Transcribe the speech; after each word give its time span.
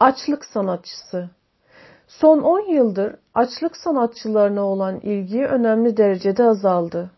Açlık 0.00 0.44
sanatçısı 0.44 1.30
Son 2.06 2.40
10 2.40 2.60
yıldır 2.60 3.16
açlık 3.34 3.76
sanatçılarına 3.76 4.62
olan 4.62 5.00
ilgi 5.00 5.44
önemli 5.44 5.96
derecede 5.96 6.44
azaldı. 6.44 7.10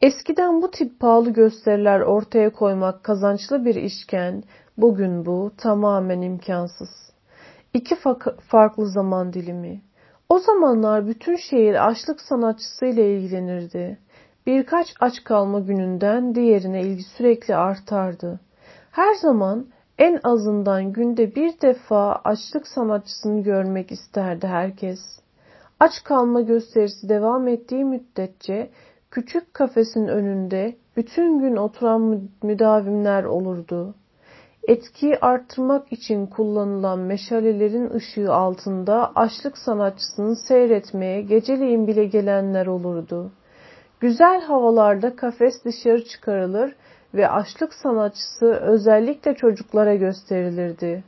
Eskiden 0.00 0.62
bu 0.62 0.70
tip 0.70 1.00
pahalı 1.00 1.30
gösteriler 1.30 2.00
ortaya 2.00 2.52
koymak 2.52 3.04
kazançlı 3.04 3.64
bir 3.64 3.74
işken, 3.74 4.42
bugün 4.76 5.26
bu 5.26 5.52
tamamen 5.56 6.20
imkansız. 6.20 6.90
İki 7.74 7.96
farklı 8.48 8.86
zaman 8.86 9.32
dilimi. 9.32 9.82
O 10.28 10.38
zamanlar 10.38 11.06
bütün 11.06 11.36
şehir 11.36 11.88
açlık 11.88 12.20
sanatçısıyla 12.20 13.02
ilgilenirdi. 13.02 13.98
Birkaç 14.46 14.94
aç 15.00 15.24
kalma 15.24 15.60
gününden 15.60 16.34
diğerine 16.34 16.82
ilgi 16.82 17.02
sürekli 17.02 17.56
artardı. 17.56 18.40
Her 18.90 19.14
zaman 19.14 19.66
en 19.98 20.20
azından 20.24 20.92
günde 20.92 21.34
bir 21.34 21.60
defa 21.60 22.20
açlık 22.24 22.66
sanatçısını 22.66 23.42
görmek 23.42 23.92
isterdi 23.92 24.46
herkes. 24.46 24.98
Aç 25.80 25.92
kalma 26.04 26.40
gösterisi 26.40 27.08
devam 27.08 27.48
ettiği 27.48 27.84
müddetçe 27.84 28.70
küçük 29.10 29.54
kafesin 29.54 30.06
önünde 30.06 30.76
bütün 30.96 31.38
gün 31.38 31.56
oturan 31.56 32.22
müdavimler 32.42 33.24
olurdu. 33.24 33.94
Etkiyi 34.68 35.18
arttırmak 35.20 35.92
için 35.92 36.26
kullanılan 36.26 36.98
meşalelerin 36.98 37.90
ışığı 37.90 38.32
altında 38.32 39.12
açlık 39.14 39.58
sanatçısını 39.58 40.36
seyretmeye 40.36 41.22
geceleyin 41.22 41.86
bile 41.86 42.04
gelenler 42.04 42.66
olurdu. 42.66 43.32
Güzel 44.00 44.40
havalarda 44.40 45.16
kafes 45.16 45.64
dışarı 45.64 46.04
çıkarılır 46.04 46.76
ve 47.14 47.28
açlık 47.28 47.74
sanatçısı 47.74 48.46
özellikle 48.46 49.34
çocuklara 49.34 49.94
gösterilirdi. 49.94 51.04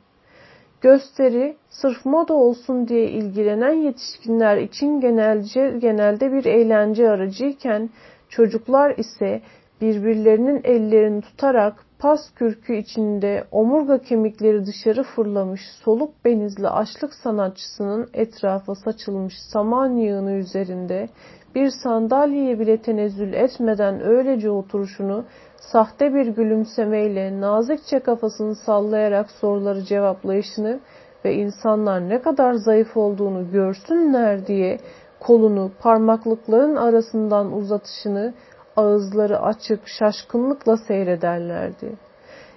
Gösteri 0.81 1.55
sırf 1.69 2.05
moda 2.05 2.33
olsun 2.33 2.87
diye 2.87 3.09
ilgilenen 3.09 3.73
yetişkinler 3.73 4.57
için 4.57 4.99
genelce, 4.99 5.77
genelde 5.79 6.31
bir 6.31 6.45
eğlence 6.45 7.09
aracıyken 7.09 7.89
çocuklar 8.29 8.97
ise 8.97 9.41
birbirlerinin 9.81 10.61
ellerini 10.63 11.21
tutarak 11.21 11.85
pas 11.99 12.33
kürkü 12.35 12.75
içinde 12.75 13.43
omurga 13.51 14.01
kemikleri 14.01 14.65
dışarı 14.65 15.03
fırlamış 15.03 15.61
soluk 15.83 16.25
benizli 16.25 16.67
açlık 16.67 17.13
sanatçısının 17.13 18.09
etrafa 18.13 18.75
saçılmış 18.75 19.33
saman 19.51 19.89
yığını 19.89 20.31
üzerinde 20.31 21.09
bir 21.55 21.69
sandalyeye 21.83 22.59
bile 22.59 22.81
tenezzül 22.81 23.33
etmeden 23.33 24.01
öylece 24.01 24.49
oturuşunu 24.49 25.25
sahte 25.57 26.13
bir 26.13 26.27
gülümsemeyle 26.27 27.41
nazikçe 27.41 27.99
kafasını 27.99 28.55
sallayarak 28.55 29.31
soruları 29.31 29.83
cevaplayışını 29.83 30.79
ve 31.25 31.33
insanlar 31.33 32.09
ne 32.09 32.21
kadar 32.21 32.53
zayıf 32.53 32.97
olduğunu 32.97 33.51
görsünler 33.51 34.47
diye 34.47 34.79
kolunu 35.19 35.71
parmaklıkların 35.79 36.75
arasından 36.75 37.53
uzatışını 37.53 38.33
ağızları 38.75 39.41
açık 39.41 39.87
şaşkınlıkla 39.87 40.77
seyrederlerdi. 40.77 41.95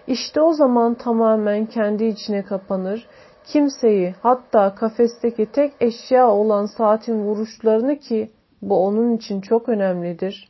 İşte 0.06 0.40
o 0.40 0.52
zaman 0.52 0.94
tamamen 0.94 1.66
kendi 1.66 2.04
içine 2.04 2.42
kapanır, 2.42 3.06
kimseyi 3.44 4.14
hatta 4.22 4.74
kafesteki 4.74 5.46
tek 5.46 5.72
eşya 5.80 6.30
olan 6.30 6.66
saatin 6.66 7.24
vuruşlarını 7.24 7.98
ki 7.98 8.30
bu 8.62 8.86
onun 8.86 9.16
için 9.16 9.40
çok 9.40 9.68
önemlidir, 9.68 10.48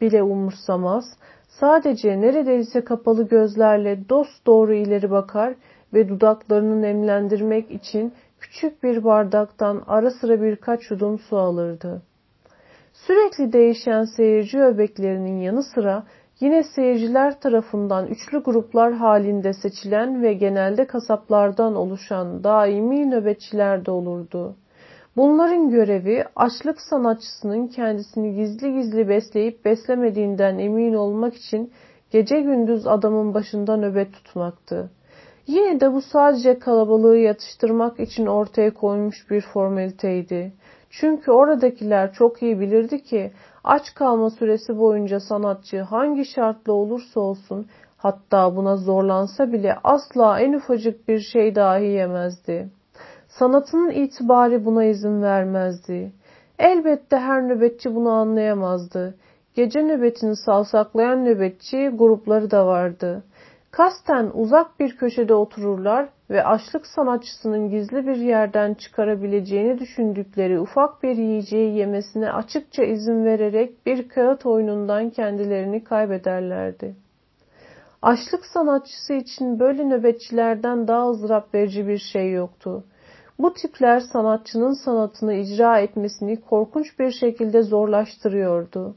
bile 0.00 0.22
umursamaz, 0.22 1.04
sadece 1.60 2.20
neredeyse 2.20 2.84
kapalı 2.84 3.28
gözlerle 3.28 4.08
dost 4.08 4.46
doğru 4.46 4.74
ileri 4.74 5.10
bakar 5.10 5.54
ve 5.94 6.08
dudaklarını 6.08 6.82
nemlendirmek 6.82 7.70
için 7.70 8.12
küçük 8.40 8.82
bir 8.82 9.04
bardaktan 9.04 9.82
ara 9.86 10.10
sıra 10.10 10.42
birkaç 10.42 10.90
yudum 10.90 11.18
su 11.18 11.36
alırdı. 11.38 12.02
Sürekli 12.92 13.52
değişen 13.52 14.04
seyirci 14.04 14.60
öbeklerinin 14.60 15.40
yanı 15.40 15.62
sıra 15.62 16.02
yine 16.40 16.62
seyirciler 16.62 17.40
tarafından 17.40 18.06
üçlü 18.06 18.42
gruplar 18.42 18.92
halinde 18.92 19.52
seçilen 19.52 20.22
ve 20.22 20.32
genelde 20.32 20.86
kasaplardan 20.86 21.74
oluşan 21.74 22.44
daimi 22.44 23.10
nöbetçiler 23.10 23.86
de 23.86 23.90
olurdu. 23.90 24.56
Bunların 25.18 25.70
görevi 25.70 26.24
açlık 26.36 26.80
sanatçısının 26.80 27.66
kendisini 27.66 28.34
gizli 28.34 28.74
gizli 28.74 29.08
besleyip 29.08 29.64
beslemediğinden 29.64 30.58
emin 30.58 30.94
olmak 30.94 31.34
için 31.34 31.72
gece 32.10 32.40
gündüz 32.40 32.86
adamın 32.86 33.34
başında 33.34 33.76
nöbet 33.76 34.12
tutmaktı. 34.12 34.90
Yine 35.46 35.80
de 35.80 35.92
bu 35.92 36.02
sadece 36.02 36.58
kalabalığı 36.58 37.16
yatıştırmak 37.16 38.00
için 38.00 38.26
ortaya 38.26 38.74
koymuş 38.74 39.30
bir 39.30 39.40
formaliteydi. 39.40 40.52
Çünkü 40.90 41.30
oradakiler 41.30 42.12
çok 42.12 42.42
iyi 42.42 42.60
bilirdi 42.60 43.02
ki 43.02 43.32
aç 43.64 43.94
kalma 43.94 44.30
süresi 44.30 44.78
boyunca 44.78 45.20
sanatçı 45.20 45.80
hangi 45.80 46.24
şartla 46.24 46.72
olursa 46.72 47.20
olsun 47.20 47.66
hatta 47.96 48.56
buna 48.56 48.76
zorlansa 48.76 49.52
bile 49.52 49.76
asla 49.84 50.40
en 50.40 50.52
ufacık 50.52 51.08
bir 51.08 51.20
şey 51.20 51.54
dahi 51.54 51.84
yemezdi. 51.84 52.77
Sanatının 53.38 53.90
itibarı 53.90 54.64
buna 54.64 54.84
izin 54.84 55.22
vermezdi. 55.22 56.12
Elbette 56.58 57.16
her 57.16 57.48
nöbetçi 57.48 57.94
bunu 57.94 58.10
anlayamazdı. 58.10 59.14
Gece 59.54 59.82
nöbetini 59.82 60.36
savsaklayan 60.36 61.24
nöbetçi 61.24 61.88
grupları 61.88 62.50
da 62.50 62.66
vardı. 62.66 63.24
Kasten 63.70 64.30
uzak 64.34 64.80
bir 64.80 64.96
köşede 64.96 65.34
otururlar 65.34 66.08
ve 66.30 66.44
açlık 66.44 66.86
sanatçısının 66.86 67.70
gizli 67.70 68.06
bir 68.06 68.16
yerden 68.16 68.74
çıkarabileceğini 68.74 69.78
düşündükleri 69.78 70.60
ufak 70.60 71.02
bir 71.02 71.16
yiyeceği 71.16 71.76
yemesine 71.76 72.32
açıkça 72.32 72.84
izin 72.84 73.24
vererek 73.24 73.86
bir 73.86 74.08
kağıt 74.08 74.46
oyunundan 74.46 75.10
kendilerini 75.10 75.84
kaybederlerdi. 75.84 76.96
Açlık 78.02 78.46
sanatçısı 78.46 79.12
için 79.12 79.60
böyle 79.60 79.88
nöbetçilerden 79.88 80.88
daha 80.88 81.10
ızdırap 81.10 81.54
verici 81.54 81.88
bir 81.88 81.98
şey 81.98 82.32
yoktu. 82.32 82.84
Bu 83.38 83.54
tipler 83.54 84.00
sanatçının 84.00 84.72
sanatını 84.72 85.34
icra 85.34 85.78
etmesini 85.78 86.40
korkunç 86.40 86.98
bir 86.98 87.10
şekilde 87.10 87.62
zorlaştırıyordu. 87.62 88.96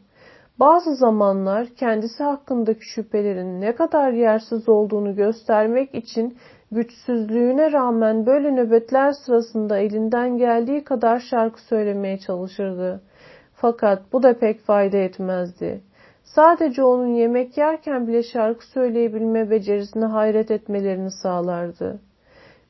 Bazı 0.59 0.96
zamanlar 0.96 1.68
kendisi 1.68 2.24
hakkındaki 2.24 2.85
şüphelerin 2.85 3.62
ne 3.62 3.75
kadar 3.75 4.12
yersiz 4.12 4.69
olduğunu 4.69 5.16
göstermek 5.16 5.96
için 5.96 6.38
güçsüzlüğüne 6.72 7.72
rağmen 7.72 8.25
böyle 8.25 8.56
nöbetler 8.56 9.12
sırasında 9.12 9.78
elinden 9.78 10.38
geldiği 10.38 10.84
kadar 10.84 11.19
şarkı 11.19 11.62
söylemeye 11.62 12.18
çalışırdı. 12.18 13.01
Fakat 13.56 14.01
bu 14.13 14.24
da 14.24 14.40
pek 14.40 14.62
fayda 14.62 14.97
etmezdi. 14.97 15.81
Sadece 16.24 16.84
onun 16.84 17.13
yemek 17.13 17.57
yerken 17.57 18.07
bile 18.07 18.24
şarkı 18.24 18.66
söyleyebilme 18.66 19.50
becerisine 19.50 20.06
hayret 20.06 20.51
etmelerini 20.51 21.12
sağlardı. 21.12 22.00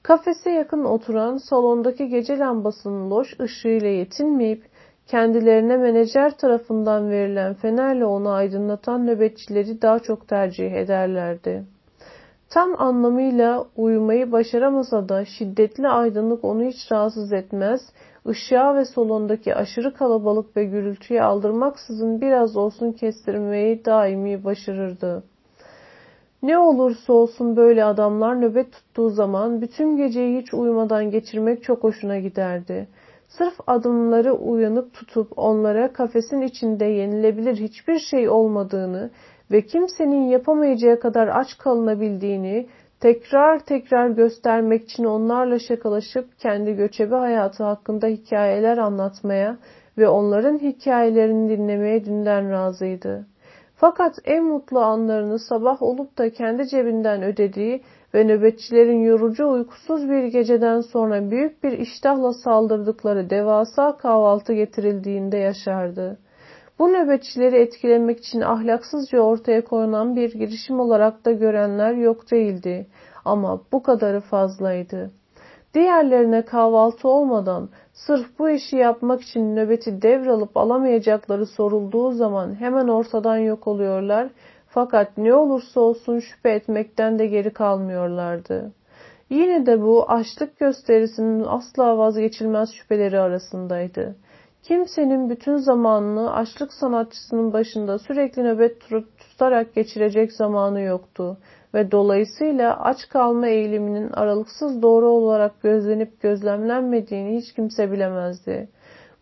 Kafese 0.03 0.49
yakın 0.49 0.83
oturan 0.85 1.37
salondaki 1.37 2.07
gece 2.09 2.37
lambasının 2.37 3.11
loş 3.11 3.39
ışığıyla 3.39 3.87
yetinmeyip 3.87 4.63
kendilerine 5.07 5.77
menajer 5.77 6.37
tarafından 6.37 7.09
verilen 7.09 7.53
fenerle 7.53 8.05
onu 8.05 8.29
aydınlatan 8.29 9.07
nöbetçileri 9.07 9.81
daha 9.81 9.99
çok 9.99 10.27
tercih 10.27 10.71
ederlerdi. 10.71 11.65
Tam 12.49 12.81
anlamıyla 12.81 13.65
uyumayı 13.75 14.31
başaramasa 14.31 15.09
da 15.09 15.25
şiddetli 15.25 15.87
aydınlık 15.87 16.43
onu 16.43 16.63
hiç 16.63 16.91
rahatsız 16.91 17.33
etmez, 17.33 17.81
ışığa 18.27 18.75
ve 18.75 18.85
salondaki 18.85 19.55
aşırı 19.55 19.93
kalabalık 19.93 20.57
ve 20.57 20.65
gürültüye 20.65 21.23
aldırmaksızın 21.23 22.21
biraz 22.21 22.57
olsun 22.57 22.91
kestirmeyi 22.91 23.85
daimi 23.85 24.43
başarırdı. 24.43 25.23
Ne 26.43 26.57
olursa 26.57 27.13
olsun 27.13 27.55
böyle 27.55 27.83
adamlar 27.83 28.41
nöbet 28.41 28.71
tuttuğu 28.71 29.09
zaman 29.09 29.61
bütün 29.61 29.97
geceyi 29.97 30.41
hiç 30.41 30.53
uyumadan 30.53 31.11
geçirmek 31.11 31.63
çok 31.63 31.83
hoşuna 31.83 32.19
giderdi. 32.19 32.87
Sırf 33.27 33.53
adımları 33.67 34.33
uyanık 34.33 34.93
tutup 34.93 35.27
onlara 35.37 35.93
kafesin 35.93 36.41
içinde 36.41 36.85
yenilebilir 36.85 37.55
hiçbir 37.55 37.99
şey 37.99 38.29
olmadığını 38.29 39.09
ve 39.51 39.61
kimsenin 39.61 40.21
yapamayacağı 40.21 40.99
kadar 40.99 41.27
aç 41.27 41.57
kalınabildiğini 41.57 42.67
tekrar 42.99 43.59
tekrar 43.59 44.09
göstermek 44.09 44.83
için 44.83 45.03
onlarla 45.03 45.59
şakalaşıp 45.59 46.39
kendi 46.39 46.73
göçebe 46.75 47.15
hayatı 47.15 47.63
hakkında 47.63 48.07
hikayeler 48.07 48.77
anlatmaya 48.77 49.57
ve 49.97 50.07
onların 50.07 50.57
hikayelerini 50.57 51.49
dinlemeye 51.49 52.05
dünden 52.05 52.51
razıydı. 52.51 53.30
Fakat 53.81 54.19
en 54.25 54.43
mutlu 54.43 54.79
anlarını 54.79 55.39
sabah 55.39 55.81
olup 55.81 56.17
da 56.17 56.29
kendi 56.29 56.67
cebinden 56.67 57.23
ödediği 57.23 57.81
ve 58.13 58.23
nöbetçilerin 58.27 59.03
yorucu 59.03 59.49
uykusuz 59.49 60.09
bir 60.09 60.23
geceden 60.23 60.81
sonra 60.81 61.31
büyük 61.31 61.63
bir 61.63 61.71
iştahla 61.71 62.33
saldırdıkları 62.33 63.29
devasa 63.29 63.97
kahvaltı 63.97 64.53
getirildiğinde 64.53 65.37
yaşardı. 65.37 66.17
Bu 66.79 66.93
nöbetçileri 66.93 67.55
etkilemek 67.55 68.19
için 68.19 68.41
ahlaksızca 68.41 69.19
ortaya 69.19 69.63
koyulan 69.63 70.15
bir 70.15 70.33
girişim 70.33 70.79
olarak 70.79 71.25
da 71.25 71.31
görenler 71.31 71.93
yok 71.93 72.31
değildi. 72.31 72.87
Ama 73.25 73.61
bu 73.71 73.83
kadarı 73.83 74.21
fazlaydı. 74.21 75.11
Diğerlerine 75.73 76.45
kahvaltı 76.45 77.07
olmadan 77.07 77.69
sırf 77.93 78.39
bu 78.39 78.49
işi 78.49 78.75
yapmak 78.75 79.21
için 79.21 79.55
nöbeti 79.55 80.01
devralıp 80.01 80.57
alamayacakları 80.57 81.45
sorulduğu 81.45 82.11
zaman 82.11 82.55
hemen 82.55 82.87
ortadan 82.87 83.37
yok 83.37 83.67
oluyorlar 83.67 84.29
fakat 84.67 85.17
ne 85.17 85.33
olursa 85.33 85.79
olsun 85.79 86.19
şüphe 86.19 86.49
etmekten 86.49 87.19
de 87.19 87.27
geri 87.27 87.53
kalmıyorlardı. 87.53 88.71
Yine 89.29 89.65
de 89.65 89.81
bu 89.81 90.11
açlık 90.11 90.59
gösterisinin 90.59 91.43
asla 91.47 91.97
vazgeçilmez 91.97 92.73
şüpheleri 92.73 93.19
arasındaydı. 93.19 94.15
Kimsenin 94.63 95.29
bütün 95.29 95.57
zamanını 95.57 96.33
açlık 96.33 96.73
sanatçısının 96.73 97.53
başında 97.53 97.99
sürekli 97.99 98.43
nöbet 98.43 98.81
tutarak 99.17 99.75
geçirecek 99.75 100.33
zamanı 100.33 100.81
yoktu 100.81 101.37
ve 101.73 101.91
dolayısıyla 101.91 102.79
aç 102.79 103.09
kalma 103.09 103.47
eğiliminin 103.47 104.09
aralıksız 104.11 104.81
doğru 104.81 105.09
olarak 105.09 105.61
gözlenip 105.61 106.21
gözlemlenmediğini 106.21 107.37
hiç 107.37 107.53
kimse 107.53 107.91
bilemezdi. 107.91 108.69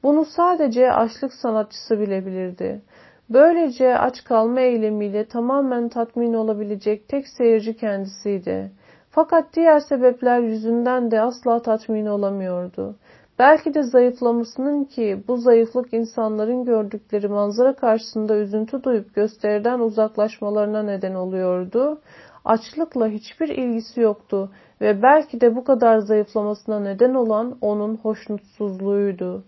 Bunu 0.03 0.25
sadece 0.25 0.91
açlık 0.91 1.33
sanatçısı 1.33 1.99
bilebilirdi. 1.99 2.81
Böylece 3.29 3.97
aç 3.97 4.23
kalma 4.23 4.59
eylemiyle 4.59 5.25
tamamen 5.25 5.89
tatmin 5.89 6.33
olabilecek 6.33 7.07
tek 7.07 7.27
seyirci 7.27 7.77
kendisiydi. 7.77 8.71
Fakat 9.11 9.45
diğer 9.53 9.79
sebepler 9.79 10.39
yüzünden 10.39 11.11
de 11.11 11.21
asla 11.21 11.61
tatmin 11.61 12.05
olamıyordu. 12.05 12.95
Belki 13.39 13.73
de 13.73 13.83
zayıflamasının 13.83 14.83
ki 14.83 15.23
bu 15.27 15.37
zayıflık 15.37 15.93
insanların 15.93 16.65
gördükleri 16.65 17.27
manzara 17.27 17.73
karşısında 17.73 18.35
üzüntü 18.35 18.83
duyup 18.83 19.15
gösteriden 19.15 19.79
uzaklaşmalarına 19.79 20.83
neden 20.83 21.15
oluyordu. 21.15 22.01
Açlıkla 22.45 23.07
hiçbir 23.07 23.49
ilgisi 23.49 24.01
yoktu 24.01 24.51
ve 24.81 25.01
belki 25.01 25.41
de 25.41 25.55
bu 25.55 25.63
kadar 25.63 25.97
zayıflamasına 25.99 26.79
neden 26.79 27.13
olan 27.13 27.57
onun 27.61 27.95
hoşnutsuzluğuydu. 27.95 29.43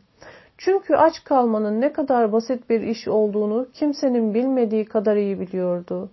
Çünkü 0.58 0.96
aç 0.96 1.24
kalmanın 1.24 1.82
ne 1.82 1.94
kadar 1.94 2.32
basit 2.32 2.70
bir 2.70 2.82
iş 2.82 3.08
olduğunu 3.08 3.68
kimsenin 3.74 4.34
bilmediği 4.34 4.86
kadar 4.86 5.16
iyi 5.16 5.40
biliyordu. 5.40 6.10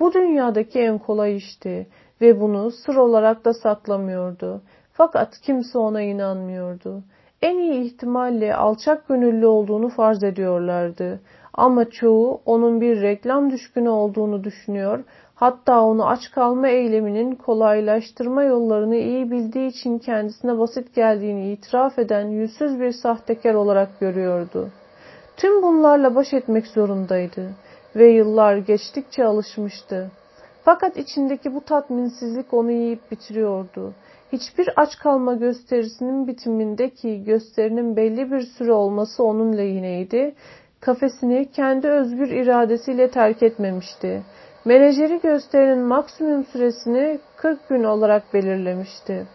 Bu 0.00 0.12
dünyadaki 0.12 0.80
en 0.80 0.98
kolay 0.98 1.36
işti 1.36 1.86
ve 2.20 2.40
bunu 2.40 2.70
sır 2.70 2.96
olarak 2.96 3.44
da 3.44 3.54
saklamıyordu. 3.54 4.62
Fakat 4.92 5.40
kimse 5.40 5.78
ona 5.78 6.02
inanmıyordu. 6.02 7.02
En 7.42 7.58
iyi 7.58 7.84
ihtimalle 7.84 8.54
alçak 8.54 9.08
gönüllü 9.08 9.46
olduğunu 9.46 9.88
farz 9.88 10.24
ediyorlardı. 10.24 11.20
Ama 11.54 11.90
çoğu 11.90 12.40
onun 12.46 12.80
bir 12.80 13.02
reklam 13.02 13.50
düşkünü 13.50 13.88
olduğunu 13.88 14.44
düşünüyor 14.44 15.04
Hatta 15.42 15.80
onu 15.80 16.08
aç 16.08 16.30
kalma 16.30 16.68
eyleminin 16.68 17.34
kolaylaştırma 17.34 18.42
yollarını 18.42 18.96
iyi 18.96 19.30
bildiği 19.30 19.68
için 19.68 19.98
kendisine 19.98 20.58
basit 20.58 20.94
geldiğini 20.94 21.52
itiraf 21.52 21.98
eden 21.98 22.26
yüzsüz 22.26 22.80
bir 22.80 22.92
sahtekar 22.92 23.54
olarak 23.54 24.00
görüyordu. 24.00 24.70
Tüm 25.36 25.62
bunlarla 25.62 26.14
baş 26.14 26.32
etmek 26.32 26.66
zorundaydı 26.66 27.50
ve 27.96 28.08
yıllar 28.08 28.56
geçtikçe 28.56 29.24
alışmıştı. 29.24 30.10
Fakat 30.64 30.96
içindeki 30.96 31.54
bu 31.54 31.60
tatminsizlik 31.60 32.54
onu 32.54 32.70
yiyip 32.70 33.10
bitiriyordu. 33.10 33.92
Hiçbir 34.32 34.68
aç 34.76 34.98
kalma 34.98 35.34
gösterisinin 35.34 36.26
bitimindeki 36.26 37.24
gösterinin 37.24 37.96
belli 37.96 38.32
bir 38.32 38.40
süre 38.40 38.72
olması 38.72 39.24
onun 39.24 39.56
lehинeydi. 39.56 40.34
Kafesini 40.80 41.50
kendi 41.50 41.88
özgür 41.88 42.28
iradesiyle 42.28 43.10
terk 43.10 43.42
etmemişti 43.42 44.22
Menajeri 44.64 45.20
gösterinin 45.20 45.84
maksimum 45.84 46.44
süresini 46.44 47.18
40 47.36 47.68
gün 47.68 47.84
olarak 47.84 48.34
belirlemişti. 48.34 49.26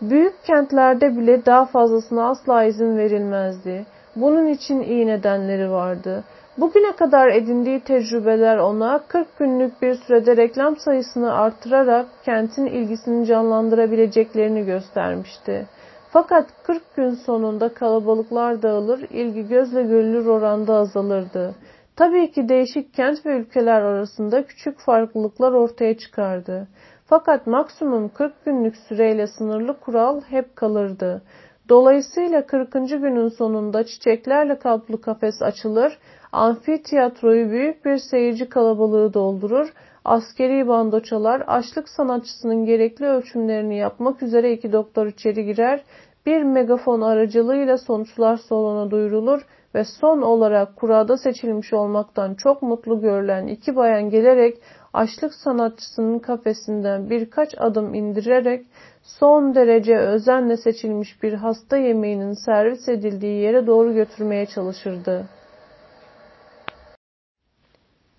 Büyük 0.00 0.44
kentlerde 0.44 1.16
bile 1.16 1.46
daha 1.46 1.64
fazlasına 1.64 2.30
asla 2.30 2.64
izin 2.64 2.98
verilmezdi. 2.98 3.86
Bunun 4.16 4.46
için 4.46 4.80
iyi 4.80 5.06
nedenleri 5.06 5.70
vardı. 5.70 6.24
Bugüne 6.58 6.96
kadar 6.96 7.28
edindiği 7.28 7.80
tecrübeler 7.80 8.56
ona 8.56 9.00
40 9.08 9.38
günlük 9.38 9.82
bir 9.82 9.94
sürede 9.94 10.36
reklam 10.36 10.76
sayısını 10.76 11.34
artırarak 11.34 12.06
kentin 12.24 12.66
ilgisini 12.66 13.26
canlandırabileceklerini 13.26 14.64
göstermişti. 14.64 15.66
Fakat 16.10 16.46
40 16.62 16.96
gün 16.96 17.10
sonunda 17.10 17.68
kalabalıklar 17.68 18.62
dağılır, 18.62 19.00
ilgi 19.10 19.48
gözle 19.48 19.82
görülür 19.82 20.26
oranda 20.26 20.74
azalırdı. 20.74 21.54
Tabii 21.96 22.30
ki 22.30 22.48
değişik 22.48 22.94
kent 22.94 23.26
ve 23.26 23.36
ülkeler 23.36 23.82
arasında 23.82 24.46
küçük 24.46 24.78
farklılıklar 24.78 25.52
ortaya 25.52 25.98
çıkardı. 25.98 26.68
Fakat 27.06 27.46
maksimum 27.46 28.08
40 28.08 28.44
günlük 28.44 28.76
süreyle 28.76 29.26
sınırlı 29.26 29.80
kural 29.80 30.20
hep 30.20 30.56
kalırdı. 30.56 31.22
Dolayısıyla 31.68 32.46
40. 32.46 32.72
günün 32.72 33.28
sonunda 33.28 33.84
çiçeklerle 33.84 34.58
kaplı 34.58 35.00
kafes 35.00 35.42
açılır, 35.42 35.98
amfiteyatroyu 36.32 37.50
büyük 37.50 37.84
bir 37.84 37.98
seyirci 37.98 38.48
kalabalığı 38.48 39.14
doldurur, 39.14 39.72
askeri 40.04 40.68
bandoçalar 40.68 41.42
açlık 41.46 41.88
sanatçısının 41.88 42.64
gerekli 42.64 43.06
ölçümlerini 43.06 43.76
yapmak 43.76 44.22
üzere 44.22 44.52
iki 44.52 44.72
doktor 44.72 45.06
içeri 45.06 45.44
girer, 45.44 45.84
bir 46.26 46.42
megafon 46.42 47.00
aracılığıyla 47.00 47.78
sonuçlar 47.78 48.36
salona 48.36 48.90
duyurulur 48.90 49.40
ve 49.74 49.84
son 49.84 50.22
olarak 50.22 50.76
kurada 50.76 51.16
seçilmiş 51.16 51.72
olmaktan 51.72 52.34
çok 52.34 52.62
mutlu 52.62 53.00
görülen 53.00 53.46
iki 53.46 53.76
bayan 53.76 54.10
gelerek 54.10 54.58
açlık 54.92 55.34
sanatçısının 55.34 56.18
kafesinden 56.18 57.10
birkaç 57.10 57.54
adım 57.58 57.94
indirerek 57.94 58.66
son 59.02 59.54
derece 59.54 59.96
özenle 59.96 60.56
seçilmiş 60.56 61.22
bir 61.22 61.32
hasta 61.32 61.76
yemeğinin 61.76 62.32
servis 62.32 62.88
edildiği 62.88 63.42
yere 63.42 63.66
doğru 63.66 63.94
götürmeye 63.94 64.46
çalışırdı. 64.46 65.26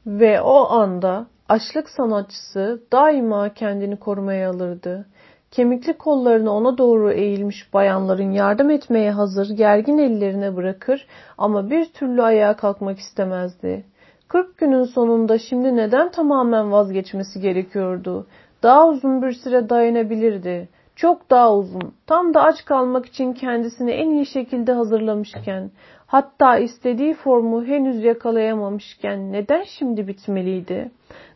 Ve 0.06 0.42
o 0.42 0.70
anda 0.70 1.28
açlık 1.50 1.90
sanatçısı 1.90 2.82
daima 2.92 3.54
kendini 3.54 4.00
korumaya 4.00 4.50
alırdı. 4.50 5.06
Kemikli 5.52 5.94
kollarını 5.94 6.52
ona 6.52 6.78
doğru 6.78 7.12
eğilmiş 7.12 7.74
bayanların 7.74 8.32
yardım 8.32 8.70
etmeye 8.70 9.12
hazır 9.12 9.50
gergin 9.50 9.98
ellerine 9.98 10.56
bırakır 10.56 11.08
ama 11.38 11.70
bir 11.70 11.86
türlü 11.86 12.24
ayağa 12.24 12.56
kalkmak 12.56 13.00
istemezdi. 13.00 13.86
Kırk 14.28 14.58
günün 14.58 14.84
sonunda 14.84 15.40
şimdi 15.40 15.76
neden 15.76 16.12
tamamen 16.12 16.72
vazgeçmesi 16.72 17.42
gerekiyordu? 17.42 18.28
Daha 18.64 18.88
uzun 18.88 19.22
bir 19.22 19.32
süre 19.32 19.70
dayanabilirdi. 19.70 20.70
Çok 20.96 21.30
daha 21.30 21.56
uzun. 21.56 21.94
Tam 22.08 22.34
da 22.34 22.42
aç 22.44 22.66
kalmak 22.66 23.06
için 23.06 23.34
kendisini 23.34 23.92
en 23.92 24.10
iyi 24.10 24.26
şekilde 24.26 24.74
hazırlamışken, 24.74 25.72
hatta 26.12 26.58
istediği 26.58 27.14
formu 27.14 27.66
henüz 27.66 28.04
yakalayamamışken 28.04 29.32
neden 29.32 29.64
şimdi 29.64 30.08
bitmeliydi? 30.08 30.92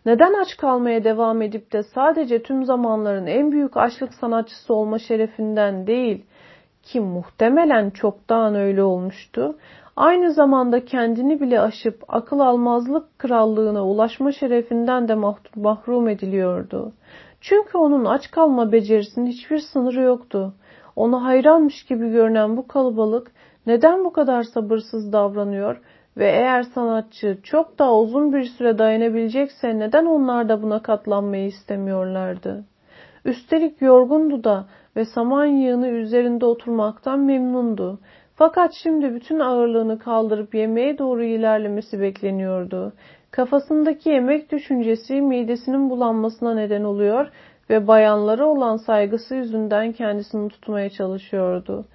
Neden 0.06 0.34
aç 0.34 0.58
kalmaya 0.58 1.04
devam 1.04 1.42
edip 1.42 1.74
de 1.74 1.84
sadece 1.84 2.44
tüm 2.44 2.66
zamanların 2.66 3.28
en 3.28 3.52
büyük 3.52 3.78
açlık 3.78 4.14
sanatçısı 4.14 4.74
olma 4.74 5.00
şerefinden 5.00 5.88
değil 5.88 6.26
ki 6.84 7.00
muhtemelen 7.00 7.90
çoktan 7.90 8.56
öyle 8.56 8.84
olmuştu. 8.84 9.56
Aynı 9.96 10.34
zamanda 10.34 10.86
kendini 10.86 11.42
bile 11.42 11.60
aşıp 11.60 12.04
akıl 12.08 12.40
almazlık 12.40 13.20
krallığına 13.20 13.86
ulaşma 13.86 14.32
şerefinden 14.32 15.08
de 15.08 15.16
mahrum 15.56 16.10
ediliyordu. 16.10 16.94
Çünkü 17.42 17.78
onun 17.78 18.06
aç 18.06 18.32
kalma 18.32 18.72
becerisinin 18.72 19.28
hiçbir 19.28 19.60
sınırı 19.60 20.02
yoktu. 20.02 20.54
Ona 20.96 21.24
hayranmış 21.24 21.86
gibi 21.86 22.10
görünen 22.10 22.58
bu 22.58 22.68
kalabalık 22.68 23.32
neden 23.68 24.06
bu 24.06 24.14
kadar 24.14 24.44
sabırsız 24.44 25.14
davranıyor 25.14 25.82
ve 26.18 26.26
eğer 26.26 26.64
sanatçı 26.64 27.38
çok 27.44 27.80
daha 27.80 28.00
uzun 28.00 28.34
bir 28.34 28.44
süre 28.44 28.78
dayanabilecekse 28.78 29.80
neden 29.80 30.06
onlar 30.06 30.50
da 30.50 30.64
buna 30.64 30.82
katlanmayı 30.82 31.46
istemiyorlardı? 31.46 32.66
Üstelik 33.26 33.82
yorgundu 33.82 34.44
da 34.44 34.66
ve 34.96 35.06
saman 35.06 35.46
yığını 35.46 35.88
üzerinde 35.88 36.46
oturmaktan 36.46 37.20
memnundu. 37.20 38.00
Fakat 38.36 38.72
şimdi 38.84 39.14
bütün 39.16 39.40
ağırlığını 39.40 40.00
kaldırıp 40.00 40.56
yemeğe 40.56 40.98
doğru 40.98 41.24
ilerlemesi 41.24 42.02
bekleniyordu. 42.02 42.94
Kafasındaki 43.32 44.10
yemek 44.10 44.52
düşüncesi 44.52 45.22
midesinin 45.22 45.90
bulanmasına 45.90 46.54
neden 46.54 46.84
oluyor 46.84 47.28
ve 47.70 47.88
bayanlara 47.88 48.46
olan 48.46 48.78
saygısı 48.78 49.36
yüzünden 49.36 49.92
kendisini 49.92 50.50
tutmaya 50.50 50.90
çalışıyordu. 50.90 51.86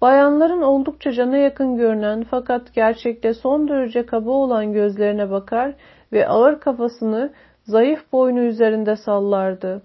Bayanların 0.00 0.62
oldukça 0.62 1.12
cana 1.12 1.36
yakın 1.36 1.76
görünen 1.76 2.24
fakat 2.30 2.74
gerçekte 2.74 3.34
son 3.34 3.68
derece 3.68 4.06
kaba 4.06 4.30
olan 4.30 4.72
gözlerine 4.72 5.30
bakar 5.30 5.74
ve 6.12 6.28
ağır 6.28 6.60
kafasını 6.60 7.32
zayıf 7.64 8.12
boynu 8.12 8.40
üzerinde 8.40 8.96
sallardı. 8.96 9.82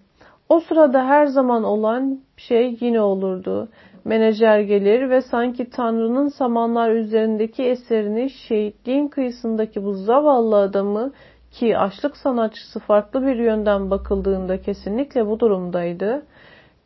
O 0.50 0.60
sırada 0.60 1.06
her 1.06 1.26
zaman 1.26 1.64
olan 1.64 2.20
şey 2.38 2.78
yine 2.80 3.02
olurdu. 3.02 3.70
Menajer 4.06 4.60
gelir 4.60 5.10
ve 5.10 5.22
sanki 5.22 5.70
Tanrı'nın 5.70 6.28
samanlar 6.28 6.90
üzerindeki 6.90 7.64
eserini 7.64 8.30
şehitliğin 8.30 9.08
kıyısındaki 9.08 9.84
bu 9.84 9.94
zavallı 9.94 10.56
adamı 10.56 11.12
ki 11.52 11.78
açlık 11.78 12.18
sanatçısı 12.18 12.80
farklı 12.80 13.26
bir 13.26 13.36
yönden 13.36 13.92
bakıldığında 13.92 14.62
kesinlikle 14.62 15.28
bu 15.28 15.40
durumdaydı 15.40 16.24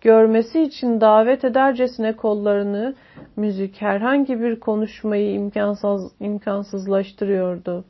görmesi 0.01 0.61
için 0.61 1.01
davet 1.01 1.43
edercesine 1.43 2.15
kollarını, 2.15 2.95
müzik 3.35 3.81
herhangi 3.81 4.41
bir 4.41 4.59
konuşmayı 4.59 5.33
imkansız, 5.33 6.11
imkansızlaştırıyordu. 6.19 7.85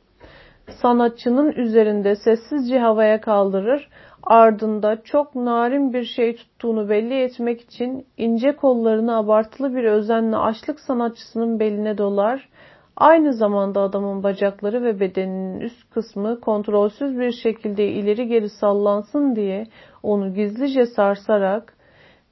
Sanatçının 0.82 1.52
üzerinde 1.52 2.16
sessizce 2.16 2.78
havaya 2.78 3.20
kaldırır, 3.20 3.88
ardında 4.22 5.02
çok 5.02 5.34
narin 5.34 5.92
bir 5.92 6.04
şey 6.04 6.36
tuttuğunu 6.36 6.88
belli 6.88 7.22
etmek 7.22 7.60
için 7.60 8.06
ince 8.16 8.56
kollarını 8.56 9.16
abartılı 9.16 9.74
bir 9.74 9.84
özenle 9.84 10.36
açlık 10.36 10.80
sanatçısının 10.80 11.60
beline 11.60 11.98
dolar, 11.98 12.48
aynı 12.96 13.32
zamanda 13.32 13.80
adamın 13.80 14.22
bacakları 14.22 14.82
ve 14.82 15.00
bedeninin 15.00 15.60
üst 15.60 15.90
kısmı 15.90 16.40
kontrolsüz 16.40 17.18
bir 17.18 17.32
şekilde 17.32 17.88
ileri 17.88 18.26
geri 18.26 18.48
sallansın 18.48 19.36
diye 19.36 19.66
onu 20.02 20.34
gizlice 20.34 20.86
sarsarak 20.86 21.77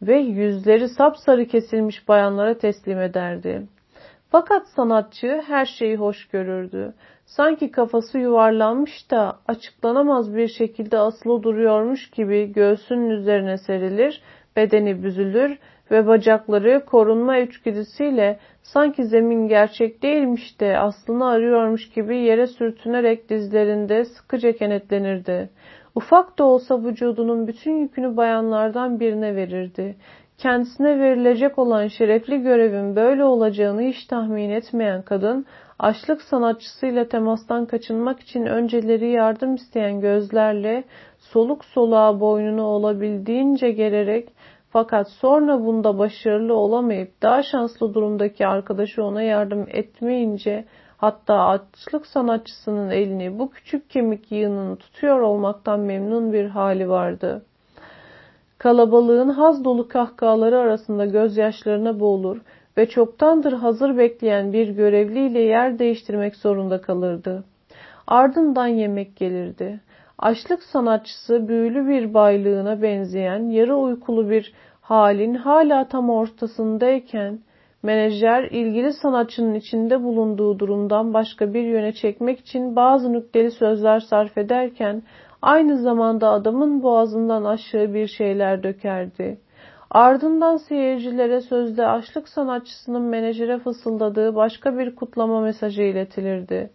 ve 0.03 0.17
yüzleri 0.17 0.89
sapsarı 0.89 1.47
kesilmiş 1.47 2.09
bayanlara 2.09 2.59
teslim 2.59 3.01
ederdi. 3.01 3.67
Fakat 4.31 4.69
sanatçı 4.69 5.43
her 5.47 5.67
şeyi 5.67 5.97
hoş 5.97 6.29
görürdü. 6.29 6.95
Sanki 7.27 7.71
kafası 7.71 8.19
yuvarlanmış 8.19 9.11
da 9.11 9.39
açıklanamaz 9.49 10.37
bir 10.37 10.49
şekilde 10.49 10.99
asılı 10.99 11.43
duruyormuş 11.43 12.11
gibi 12.11 12.53
göğsünün 12.53 13.11
üzerine 13.11 13.59
serilir, 13.59 14.23
bedeni 14.57 15.03
büzülür 15.03 15.59
ve 15.91 16.07
bacakları 16.07 16.85
korunma 16.85 17.37
içgüdüsüyle 17.37 18.39
sanki 18.63 19.05
zemin 19.05 19.49
gerçek 19.49 20.03
değilmiş 20.03 20.61
de 20.61 20.79
aslını 20.79 21.29
arıyormuş 21.29 21.91
gibi 21.91 22.17
yere 22.17 22.47
sürtünerek 22.47 23.29
dizlerinde 23.29 24.05
sıkıca 24.05 24.53
kenetlenirdi. 24.53 25.51
Ufak 25.97 26.39
da 26.39 26.45
olsa 26.45 26.85
vücudunun 26.85 27.47
bütün 27.47 27.73
yükünü 27.77 28.17
bayanlardan 28.17 29.01
birine 29.01 29.37
verirdi. 29.37 29.97
Kendisine 30.39 31.01
verilecek 31.01 31.59
olan 31.59 31.87
şerefli 31.87 32.43
görevin 32.43 32.97
böyle 32.97 33.25
olacağını 33.25 33.83
hiç 33.83 34.07
tahmin 34.07 34.51
etmeyen 34.51 35.03
kadın, 35.03 35.47
açlık 35.79 36.23
sanatçısıyla 36.23 37.09
temastan 37.09 37.67
kaçınmak 37.67 38.21
için 38.21 38.47
önceleri 38.47 39.11
yardım 39.11 39.55
isteyen 39.55 40.01
gözlerle 40.01 40.85
soluk 41.19 41.65
soluğa 41.65 42.21
boynunu 42.21 42.63
olabildiğince 42.63 43.71
gererek 43.71 44.29
fakat 44.71 45.11
sonra 45.11 45.65
bunda 45.65 45.99
başarılı 45.99 46.55
olamayıp 46.55 47.23
daha 47.23 47.43
şanslı 47.43 47.95
durumdaki 47.95 48.47
arkadaşı 48.47 49.05
ona 49.05 49.23
yardım 49.23 49.67
etmeyince 49.69 50.65
hatta 50.97 51.47
açlık 51.47 52.07
sanatçısının 52.07 52.91
elini 52.91 53.39
bu 53.39 53.51
küçük 53.51 53.91
kemik 53.91 54.33
yığınını 54.33 54.77
tutuyor 54.77 55.21
olmaktan 55.21 55.81
memnun 55.81 56.33
bir 56.33 56.47
hali 56.47 56.89
vardı. 56.89 57.43
Kalabalığın 58.59 59.29
haz 59.29 59.65
dolu 59.65 59.89
kahkahaları 59.89 60.59
arasında 60.59 61.07
gözyaşlarına 61.07 62.01
boğulur 62.01 62.41
ve 62.77 62.89
çoktandır 62.89 63.53
hazır 63.53 63.99
bekleyen 63.99 64.53
bir 64.53 64.69
görevliyle 64.69 65.41
yer 65.41 65.79
değiştirmek 65.79 66.37
zorunda 66.37 66.81
kalırdı. 66.81 67.45
Ardından 68.07 68.67
yemek 68.67 69.17
gelirdi. 69.17 69.81
Açlık 70.19 70.63
sanatçısı 70.63 71.49
büyülü 71.49 71.89
bir 71.89 72.15
baylığına 72.15 72.83
benzeyen 72.83 73.51
yarı 73.51 73.77
uykulu 73.77 74.31
bir 74.31 74.53
halin 74.81 75.35
hala 75.35 75.89
tam 75.89 76.11
ortasındayken 76.11 77.39
menajer 77.83 78.43
ilgili 78.43 78.93
sanatçının 78.93 79.55
içinde 79.55 80.03
bulunduğu 80.03 80.59
durumdan 80.59 81.15
başka 81.15 81.55
bir 81.55 81.63
yöne 81.63 81.93
çekmek 81.93 82.41
için 82.41 82.77
bazı 82.77 83.13
nükteli 83.13 83.51
sözler 83.51 84.01
sarf 84.01 84.39
ederken 84.39 85.03
aynı 85.43 85.79
zamanda 85.79 86.31
adamın 86.31 86.83
boğazından 86.83 87.45
aşağı 87.45 87.95
bir 87.95 88.07
şeyler 88.07 88.63
dökerdi. 88.63 89.39
Ardından 89.91 90.57
seyircilere 90.57 91.41
sözde 91.41 91.87
açlık 91.87 92.29
sanatçısının 92.29 93.03
menajere 93.03 93.59
fısıldadığı 93.59 94.35
başka 94.35 94.79
bir 94.79 94.95
kutlama 94.95 95.41
mesajı 95.41 95.83
iletilirdi. 95.83 96.71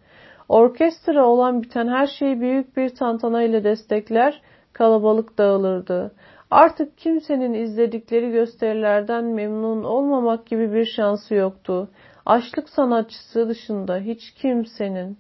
Orkestra 0.49 1.25
olan 1.25 1.61
biten 1.61 1.87
her 1.87 2.07
şeyi 2.07 2.41
büyük 2.41 2.77
bir 2.77 2.89
tantana 2.95 3.43
ile 3.43 3.63
destekler, 3.63 4.41
kalabalık 4.73 5.37
dağılırdı. 5.37 6.11
Artık 6.51 6.97
kimsenin 6.97 7.53
izledikleri 7.53 8.31
gösterilerden 8.31 9.23
memnun 9.23 9.83
olmamak 9.83 10.45
gibi 10.45 10.73
bir 10.73 10.85
şansı 10.85 11.35
yoktu. 11.35 11.89
Açlık 12.25 12.69
sanatçısı 12.69 13.49
dışında 13.49 13.97
hiç 13.97 14.33
kimsenin. 14.33 15.17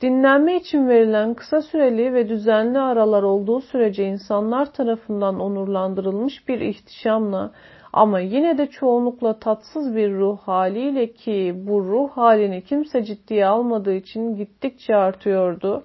Dinlenme 0.00 0.56
için 0.56 0.88
verilen 0.88 1.34
kısa 1.34 1.62
süreli 1.62 2.14
ve 2.14 2.28
düzenli 2.28 2.78
aralar 2.78 3.22
olduğu 3.22 3.60
sürece 3.60 4.04
insanlar 4.04 4.72
tarafından 4.72 5.40
onurlandırılmış 5.40 6.48
bir 6.48 6.60
ihtişamla 6.60 7.52
ama 7.92 8.20
yine 8.20 8.58
de 8.58 8.66
çoğunlukla 8.66 9.38
tatsız 9.38 9.96
bir 9.96 10.12
ruh 10.12 10.38
haliyle 10.38 11.12
ki 11.12 11.54
bu 11.56 11.84
ruh 11.84 12.10
halini 12.10 12.62
kimse 12.62 13.04
ciddiye 13.04 13.46
almadığı 13.46 13.94
için 13.94 14.36
gittikçe 14.36 14.96
artıyordu. 14.96 15.84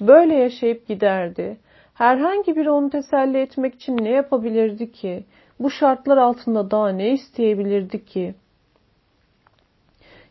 Böyle 0.00 0.34
yaşayıp 0.34 0.86
giderdi. 0.86 1.56
Herhangi 1.98 2.56
biri 2.56 2.70
onu 2.70 2.90
teselli 2.90 3.38
etmek 3.38 3.74
için 3.74 3.96
ne 3.96 4.10
yapabilirdi 4.10 4.92
ki? 4.92 5.24
Bu 5.60 5.70
şartlar 5.70 6.16
altında 6.16 6.70
daha 6.70 6.88
ne 6.88 7.10
isteyebilirdi 7.10 8.04
ki? 8.04 8.34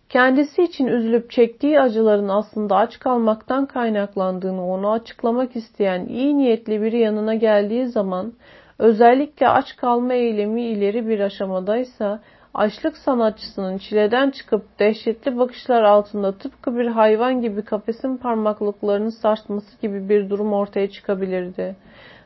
Kendisi 0.09 0.63
için 0.63 0.87
üzülüp 0.87 1.31
çektiği 1.31 1.81
acıların 1.81 2.29
aslında 2.29 2.75
aç 2.75 2.99
kalmaktan 2.99 3.65
kaynaklandığını 3.65 4.67
onu 4.67 4.91
açıklamak 4.91 5.55
isteyen 5.55 6.05
iyi 6.05 6.37
niyetli 6.37 6.81
biri 6.81 6.99
yanına 6.99 7.35
geldiği 7.35 7.85
zaman 7.85 8.33
özellikle 8.79 9.49
aç 9.49 9.75
kalma 9.75 10.13
eylemi 10.13 10.61
ileri 10.63 11.07
bir 11.07 11.19
aşamadaysa 11.19 12.19
açlık 12.55 12.97
sanatçısının 12.97 13.77
çileden 13.77 14.31
çıkıp 14.31 14.79
dehşetli 14.79 15.37
bakışlar 15.37 15.83
altında 15.83 16.37
tıpkı 16.37 16.77
bir 16.77 16.87
hayvan 16.87 17.41
gibi 17.41 17.61
kafesin 17.61 18.17
parmaklıklarını 18.17 19.11
sarsması 19.11 19.81
gibi 19.81 20.09
bir 20.09 20.29
durum 20.29 20.53
ortaya 20.53 20.89
çıkabilirdi. 20.89 21.75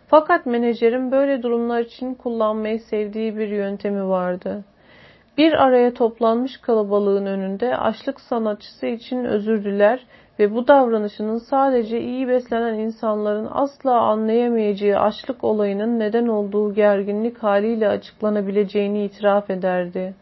Fakat 0.08 0.46
menajerin 0.46 1.12
böyle 1.12 1.44
durumlar 1.44 1.80
için 1.80 2.14
kullanmayı 2.16 2.80
sevdiği 2.80 3.38
bir 3.38 3.48
yöntemi 3.48 4.08
vardı. 4.08 4.64
Bir 5.38 5.54
araya 5.54 5.94
toplanmış 5.94 6.58
kalabalığın 6.58 7.26
önünde 7.26 7.78
açlık 7.78 8.22
sanatçısı 8.22 8.86
için 8.86 9.26
özür 9.26 9.64
diler 9.64 10.06
ve 10.40 10.56
bu 10.56 10.68
davranışının 10.68 11.38
sadece 11.38 12.02
iyi 12.02 12.28
beslenen 12.28 12.74
insanların 12.74 13.48
asla 13.52 14.02
anlayamayacağı 14.02 15.00
açlık 15.00 15.44
olayının 15.44 16.00
neden 16.00 16.28
olduğu 16.28 16.74
gerginlik 16.74 17.38
haliyle 17.38 17.90
açıklanabileceğini 17.90 19.06
itiraf 19.06 19.50
ederdi. 19.50 20.14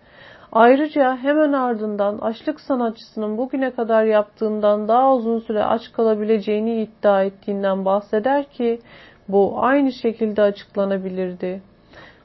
Ayrıca 0.51 1.17
hemen 1.17 1.53
ardından 1.53 2.17
açlık 2.17 2.59
sanatçısının 2.61 3.37
bugüne 3.37 3.71
kadar 3.71 4.03
yaptığından 4.03 4.87
daha 4.87 5.15
uzun 5.15 5.39
süre 5.39 5.63
aç 5.63 5.91
kalabileceğini 5.91 6.81
iddia 6.81 7.23
ettiğinden 7.23 7.85
bahseder 7.85 8.43
ki 8.43 8.79
bu 9.27 9.53
aynı 9.57 9.91
şekilde 9.91 10.41
açıklanabilirdi. 10.41 11.61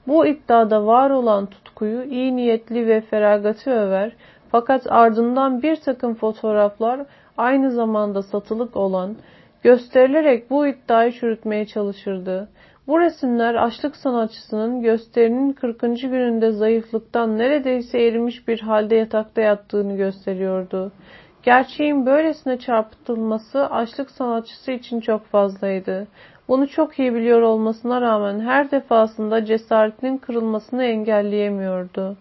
Bu 0.06 0.26
iddiada 0.26 0.86
var 0.86 1.10
olan 1.10 1.46
tutkuyu 1.46 2.04
iyi 2.04 2.36
niyetli 2.36 2.86
ve 2.86 3.00
feragatı 3.00 3.70
över 3.70 4.12
fakat 4.50 4.92
ardından 4.92 5.62
bir 5.62 5.76
takım 5.76 6.14
fotoğraflar 6.14 7.00
aynı 7.36 7.70
zamanda 7.70 8.22
satılık 8.22 8.76
olan 8.76 9.16
gösterilerek 9.62 10.50
bu 10.50 10.66
iddiayı 10.66 11.12
çürütmeye 11.12 11.66
çalışırdı. 11.66 12.48
Bu 12.86 13.00
resimler 13.00 13.54
açlık 13.54 13.96
sanatçısının 13.96 14.82
gösterinin 14.82 15.52
40. 15.52 15.80
gününde 15.80 16.50
zayıflıktan 16.50 17.38
neredeyse 17.38 17.98
erimiş 17.98 18.48
bir 18.48 18.60
halde 18.60 18.94
yatakta 18.94 19.40
yattığını 19.40 19.96
gösteriyordu. 19.96 20.92
Gerçeğin 21.42 22.06
böylesine 22.06 22.58
çarpıtılması 22.58 23.66
açlık 23.66 24.10
sanatçısı 24.10 24.72
için 24.72 25.00
çok 25.00 25.26
fazlaydı. 25.26 26.06
Bunu 26.48 26.68
çok 26.68 26.98
iyi 26.98 27.14
biliyor 27.14 27.40
olmasına 27.40 28.00
rağmen 28.00 28.40
her 28.40 28.70
defasında 28.70 29.44
cesaretinin 29.44 30.18
kırılmasını 30.18 30.84
engelleyemiyordu. 30.84 32.16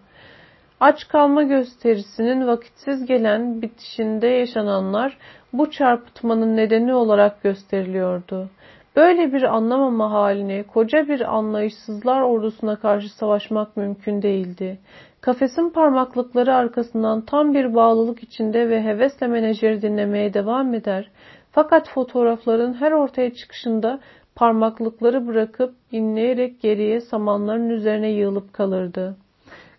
Aç 0.81 1.07
kalma 1.07 1.43
gösterisinin 1.43 2.47
vakitsiz 2.47 3.05
gelen 3.05 3.61
bitişinde 3.61 4.27
yaşananlar 4.27 5.17
bu 5.53 5.71
çarpıtmanın 5.71 6.57
nedeni 6.57 6.93
olarak 6.93 7.43
gösteriliyordu. 7.43 8.49
Böyle 8.95 9.33
bir 9.33 9.43
anlamama 9.43 10.11
haline 10.11 10.63
koca 10.63 11.07
bir 11.07 11.35
anlayışsızlar 11.35 12.21
ordusuna 12.21 12.75
karşı 12.75 13.15
savaşmak 13.15 13.77
mümkün 13.77 14.21
değildi. 14.21 14.79
Kafesin 15.21 15.69
parmaklıkları 15.69 16.55
arkasından 16.55 17.21
tam 17.21 17.53
bir 17.53 17.75
bağlılık 17.75 18.23
içinde 18.23 18.69
ve 18.69 18.83
hevesle 18.83 19.27
menajeri 19.27 19.81
dinlemeye 19.81 20.33
devam 20.33 20.73
eder. 20.73 21.11
Fakat 21.51 21.89
fotoğrafların 21.89 22.73
her 22.73 22.91
ortaya 22.91 23.33
çıkışında 23.33 23.99
parmaklıkları 24.35 25.27
bırakıp 25.27 25.73
inleyerek 25.91 26.61
geriye 26.61 27.01
samanların 27.01 27.69
üzerine 27.69 28.11
yığılıp 28.11 28.53
kalırdı. 28.53 29.15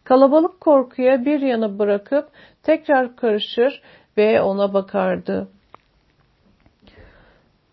Kalabalık 0.04 0.60
korkuya 0.60 1.24
bir 1.24 1.40
yana 1.40 1.78
bırakıp 1.78 2.28
tekrar 2.62 3.16
karışır 3.16 3.82
ve 4.16 4.42
ona 4.42 4.74
bakardı. 4.74 5.48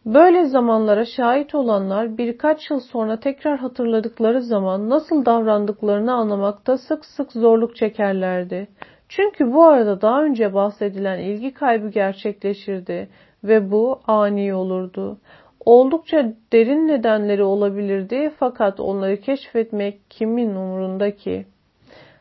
Böyle 0.06 0.46
zamanlara 0.46 1.06
şahit 1.06 1.56
olanlar 1.56 2.18
birkaç 2.18 2.70
yıl 2.70 2.80
sonra 2.80 3.20
tekrar 3.20 3.60
hatırladıkları 3.60 4.42
zaman 4.42 4.90
nasıl 4.90 5.26
davrandıklarını 5.26 6.14
anlamakta 6.14 6.78
sık 6.78 7.06
sık 7.06 7.32
zorluk 7.32 7.76
çekerlerdi. 7.76 8.68
Çünkü 9.10 9.54
bu 9.54 9.64
arada 9.64 10.02
daha 10.02 10.24
önce 10.24 10.54
bahsedilen 10.54 11.20
ilgi 11.20 11.54
kaybı 11.54 11.90
gerçekleşirdi 11.90 13.10
ve 13.44 13.72
bu 13.72 14.00
ani 14.08 14.54
olurdu. 14.54 15.18
Oldukça 15.66 16.34
derin 16.54 16.88
nedenleri 16.88 17.44
olabilirdi 17.44 18.32
fakat 18.40 18.80
onları 18.80 19.18
keşfetmek 19.18 20.00
kimin 20.10 20.56
umurunda 20.56 21.16
ki? 21.16 21.46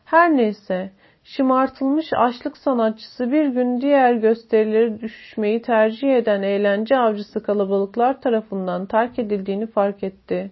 Her 0.09 0.37
neyse, 0.37 0.91
şımartılmış 1.23 2.13
açlık 2.13 2.57
sanatçısı 2.57 3.31
bir 3.31 3.47
gün 3.47 3.81
diğer 3.81 4.13
gösterileri 4.13 5.01
düşmeyi 5.01 5.61
tercih 5.61 6.15
eden 6.15 6.41
eğlence 6.41 6.97
avcısı 6.97 7.43
kalabalıklar 7.43 8.21
tarafından 8.21 8.85
terk 8.85 9.19
edildiğini 9.19 9.67
fark 9.67 10.03
etti. 10.03 10.51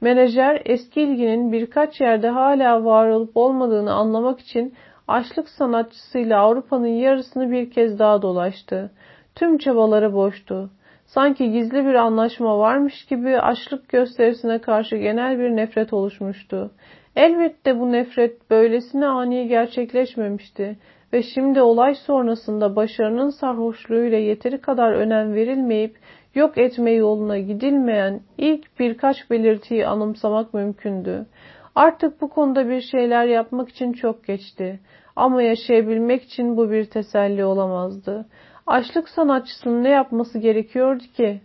Menajer 0.00 0.62
eski 0.64 1.02
ilginin 1.02 1.52
birkaç 1.52 2.00
yerde 2.00 2.28
hala 2.28 2.84
var 2.84 3.08
olup 3.08 3.36
olmadığını 3.36 3.92
anlamak 3.92 4.40
için 4.40 4.74
açlık 5.08 5.48
sanatçısıyla 5.48 6.40
Avrupa'nın 6.40 6.86
yarısını 6.86 7.50
bir 7.50 7.70
kez 7.70 7.98
daha 7.98 8.22
dolaştı. 8.22 8.90
Tüm 9.34 9.58
çabaları 9.58 10.12
boştu. 10.12 10.70
Sanki 11.04 11.52
gizli 11.52 11.86
bir 11.86 11.94
anlaşma 11.94 12.58
varmış 12.58 13.06
gibi 13.06 13.40
açlık 13.40 13.88
gösterisine 13.88 14.58
karşı 14.58 14.96
genel 14.96 15.38
bir 15.38 15.56
nefret 15.56 15.92
oluşmuştu. 15.92 16.70
Elbette 17.16 17.80
bu 17.80 17.92
nefret 17.92 18.50
böylesine 18.50 19.06
ani 19.06 19.48
gerçekleşmemişti 19.48 20.76
ve 21.12 21.22
şimdi 21.22 21.60
olay 21.60 21.94
sonrasında 21.94 22.76
başarının 22.76 23.30
sarhoşluğuyla 23.30 24.18
yeteri 24.18 24.60
kadar 24.60 24.92
önem 24.92 25.34
verilmeyip 25.34 25.96
yok 26.34 26.58
etme 26.58 26.90
yoluna 26.90 27.38
gidilmeyen 27.38 28.20
ilk 28.38 28.80
birkaç 28.80 29.30
belirtiyi 29.30 29.86
anımsamak 29.86 30.54
mümkündü. 30.54 31.26
Artık 31.74 32.20
bu 32.20 32.28
konuda 32.28 32.68
bir 32.68 32.80
şeyler 32.80 33.24
yapmak 33.26 33.68
için 33.68 33.92
çok 33.92 34.24
geçti. 34.24 34.80
Ama 35.16 35.42
yaşayabilmek 35.42 36.22
için 36.22 36.56
bu 36.56 36.70
bir 36.70 36.84
teselli 36.84 37.44
olamazdı. 37.44 38.26
Açlık 38.66 39.08
sanatçısının 39.08 39.84
ne 39.84 39.90
yapması 39.90 40.38
gerekiyordu 40.38 41.02
ki? 41.16 41.40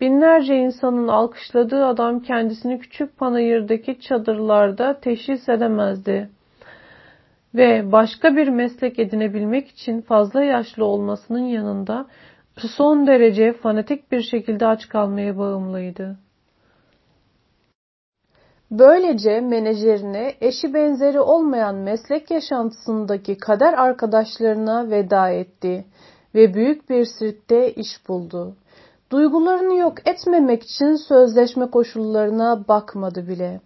Binlerce 0.00 0.56
insanın 0.56 1.08
alkışladığı 1.08 1.86
adam 1.86 2.20
kendisini 2.20 2.78
küçük 2.78 3.18
panayırdaki 3.18 4.00
çadırlarda 4.00 5.00
teşhis 5.00 5.48
edemezdi. 5.48 6.30
Ve 7.54 7.92
başka 7.92 8.36
bir 8.36 8.48
meslek 8.48 8.98
edinebilmek 8.98 9.68
için 9.68 10.00
fazla 10.00 10.42
yaşlı 10.42 10.84
olmasının 10.84 11.44
yanında 11.46 12.06
son 12.76 13.06
derece 13.06 13.52
fanatik 13.52 14.12
bir 14.12 14.22
şekilde 14.22 14.66
aç 14.66 14.88
kalmaya 14.88 15.38
bağımlıydı. 15.38 16.16
Böylece 18.70 19.40
menajerine 19.40 20.34
eşi 20.40 20.74
benzeri 20.74 21.20
olmayan 21.20 21.74
meslek 21.74 22.30
yaşantısındaki 22.30 23.38
kader 23.38 23.72
arkadaşlarına 23.72 24.90
veda 24.90 25.30
etti 25.30 25.84
ve 26.34 26.54
büyük 26.54 26.90
bir 26.90 27.04
sirkte 27.18 27.72
iş 27.72 28.08
buldu. 28.08 28.56
Duygularını 29.10 29.74
yok 29.74 30.08
etmemek 30.08 30.62
için 30.62 30.94
sözleşme 30.94 31.70
koşullarına 31.70 32.68
bakmadı 32.68 33.28
bile. 33.28 33.60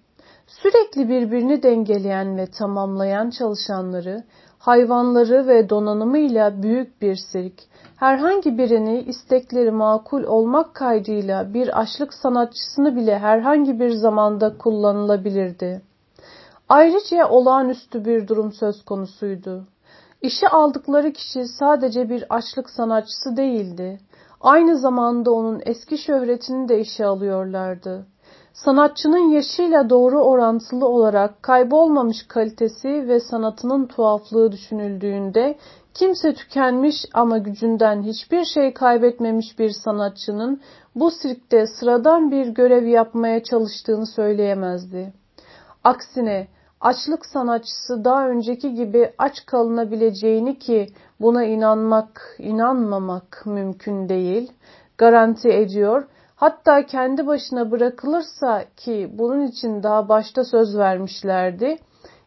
Sürekli 0.46 1.08
birbirini 1.08 1.62
dengeleyen 1.62 2.36
ve 2.36 2.46
tamamlayan 2.46 3.30
çalışanları, 3.30 4.24
hayvanları 4.58 5.46
ve 5.46 5.70
donanımıyla 5.70 6.62
büyük 6.62 7.02
bir 7.02 7.16
sirk, 7.16 7.54
herhangi 7.96 8.58
birini 8.58 9.00
istekleri 9.00 9.70
makul 9.70 10.22
olmak 10.22 10.74
kaydıyla 10.74 11.54
bir 11.54 11.80
açlık 11.80 12.14
sanatçısını 12.14 12.96
bile 12.96 13.18
herhangi 13.18 13.80
bir 13.80 13.90
zamanda 13.90 14.58
kullanılabilirdi. 14.58 15.82
Ayrıca 16.68 17.28
olağanüstü 17.28 18.04
bir 18.04 18.28
durum 18.28 18.52
söz 18.52 18.84
konusuydu. 18.84 19.66
İşe 20.22 20.48
aldıkları 20.48 21.12
kişi 21.12 21.44
sadece 21.58 22.08
bir 22.08 22.24
açlık 22.30 22.70
sanatçısı 22.70 23.36
değildi. 23.36 24.00
Aynı 24.40 24.78
zamanda 24.78 25.30
onun 25.30 25.62
eski 25.66 25.98
şöhretini 25.98 26.68
de 26.68 26.80
işe 26.80 27.06
alıyorlardı. 27.06 28.06
Sanatçının 28.52 29.30
yaşıyla 29.30 29.90
doğru 29.90 30.20
orantılı 30.20 30.86
olarak 30.86 31.42
kaybolmamış 31.42 32.26
kalitesi 32.28 33.08
ve 33.08 33.20
sanatının 33.20 33.86
tuhaflığı 33.86 34.52
düşünüldüğünde 34.52 35.58
kimse 35.94 36.34
tükenmiş 36.34 36.96
ama 37.14 37.38
gücünden 37.38 38.02
hiçbir 38.02 38.44
şey 38.44 38.74
kaybetmemiş 38.74 39.58
bir 39.58 39.70
sanatçının 39.70 40.60
bu 40.94 41.10
sirkte 41.10 41.66
sıradan 41.66 42.30
bir 42.30 42.46
görev 42.46 42.86
yapmaya 42.86 43.42
çalıştığını 43.42 44.06
söyleyemezdi. 44.06 45.12
Aksine 45.84 46.48
açlık 46.80 47.26
sanatçısı 47.26 48.04
daha 48.04 48.28
önceki 48.28 48.74
gibi 48.74 49.12
aç 49.18 49.46
kalınabileceğini 49.46 50.58
ki 50.58 50.86
buna 51.20 51.44
inanmak, 51.44 52.36
inanmamak 52.38 53.42
mümkün 53.46 54.08
değil, 54.08 54.52
garanti 54.98 55.48
ediyor. 55.48 56.06
Hatta 56.36 56.86
kendi 56.86 57.26
başına 57.26 57.70
bırakılırsa 57.70 58.64
ki 58.76 59.10
bunun 59.18 59.46
için 59.46 59.82
daha 59.82 60.08
başta 60.08 60.44
söz 60.44 60.78
vermişlerdi, 60.78 61.78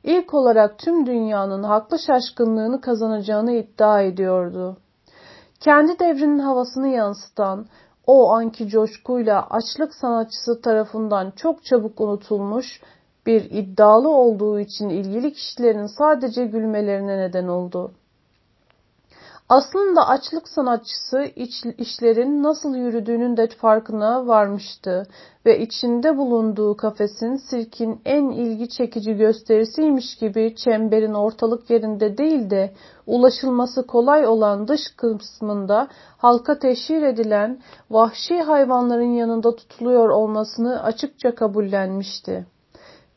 ilk 0.03 0.33
olarak 0.33 0.79
tüm 0.79 1.05
dünyanın 1.05 1.63
haklı 1.63 1.99
şaşkınlığını 1.99 2.81
kazanacağını 2.81 3.51
iddia 3.51 4.01
ediyordu. 4.01 4.77
Kendi 5.59 5.99
devrinin 5.99 6.39
havasını 6.39 6.87
yansıtan 6.87 7.65
o 8.07 8.31
anki 8.31 8.67
coşkuyla 8.67 9.47
açlık 9.49 9.93
sanatçısı 9.93 10.61
tarafından 10.61 11.31
çok 11.35 11.65
çabuk 11.65 12.01
unutulmuş 12.01 12.81
bir 13.25 13.51
iddialı 13.51 14.09
olduğu 14.09 14.59
için 14.59 14.89
ilgili 14.89 15.33
kişilerin 15.33 15.87
sadece 15.87 16.45
gülmelerine 16.45 17.17
neden 17.17 17.47
oldu. 17.47 17.91
Aslında 19.49 20.07
açlık 20.07 20.47
sanatçısı 20.47 21.23
iç, 21.35 21.63
işlerin 21.77 22.43
nasıl 22.43 22.75
yürüdüğünün 22.75 23.37
de 23.37 23.47
farkına 23.47 24.27
varmıştı 24.27 25.07
ve 25.45 25.59
içinde 25.59 26.17
bulunduğu 26.17 26.77
kafesin 26.77 27.35
sirkin 27.35 28.01
en 28.05 28.29
ilgi 28.29 28.69
çekici 28.69 29.13
gösterisiymiş 29.13 30.15
gibi 30.15 30.55
çemberin 30.55 31.13
ortalık 31.13 31.69
yerinde 31.69 32.17
değil 32.17 32.49
de 32.49 32.73
ulaşılması 33.07 33.87
kolay 33.87 34.27
olan 34.27 34.67
dış 34.67 34.81
kısmında 34.97 35.87
halka 36.17 36.59
teşhir 36.59 37.01
edilen 37.01 37.61
vahşi 37.89 38.41
hayvanların 38.41 39.13
yanında 39.13 39.55
tutuluyor 39.55 40.09
olmasını 40.09 40.83
açıkça 40.83 41.35
kabullenmişti. 41.35 42.52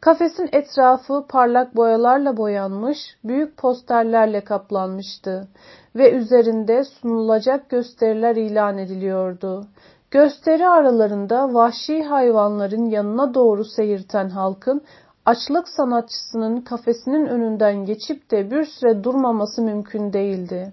Kafesin 0.07 0.49
etrafı 0.53 1.25
parlak 1.29 1.77
boyalarla 1.77 2.37
boyanmış, 2.37 2.99
büyük 3.25 3.57
posterlerle 3.57 4.45
kaplanmıştı 4.45 5.49
ve 5.97 6.13
üzerinde 6.13 6.85
sunulacak 6.85 7.71
gösteriler 7.71 8.37
ilan 8.37 8.79
ediliyordu. 8.79 9.67
Gösteri 10.11 10.69
aralarında 10.69 11.55
vahşi 11.55 12.03
hayvanların 12.03 12.85
yanına 12.85 13.35
doğru 13.35 13.65
seyirten 13.65 14.29
halkın 14.29 14.83
açlık 15.25 15.69
sanatçısının 15.69 16.61
kafesinin 16.61 17.27
önünden 17.27 17.85
geçip 17.85 18.31
de 18.31 18.51
bir 18.51 18.65
süre 18.65 19.05
durmaması 19.05 19.63
mümkün 19.63 20.13
değildi. 20.13 20.73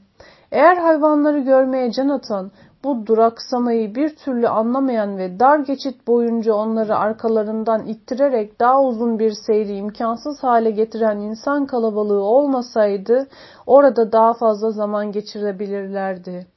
Eğer 0.51 0.77
hayvanları 0.77 1.39
görmeye 1.39 1.91
can 1.91 2.09
atan, 2.09 2.51
bu 2.83 3.07
duraksamayı 3.07 3.95
bir 3.95 4.15
türlü 4.15 4.47
anlamayan 4.47 5.17
ve 5.17 5.39
dar 5.39 5.59
geçit 5.59 6.07
boyunca 6.07 6.53
onları 6.53 6.97
arkalarından 6.97 7.85
ittirerek 7.85 8.59
daha 8.59 8.83
uzun 8.83 9.19
bir 9.19 9.31
seyri 9.31 9.75
imkansız 9.75 10.43
hale 10.43 10.71
getiren 10.71 11.17
insan 11.17 11.65
kalabalığı 11.65 12.21
olmasaydı 12.21 13.27
orada 13.67 14.11
daha 14.11 14.33
fazla 14.33 14.71
zaman 14.71 15.11
geçirebilirlerdi. 15.11 16.47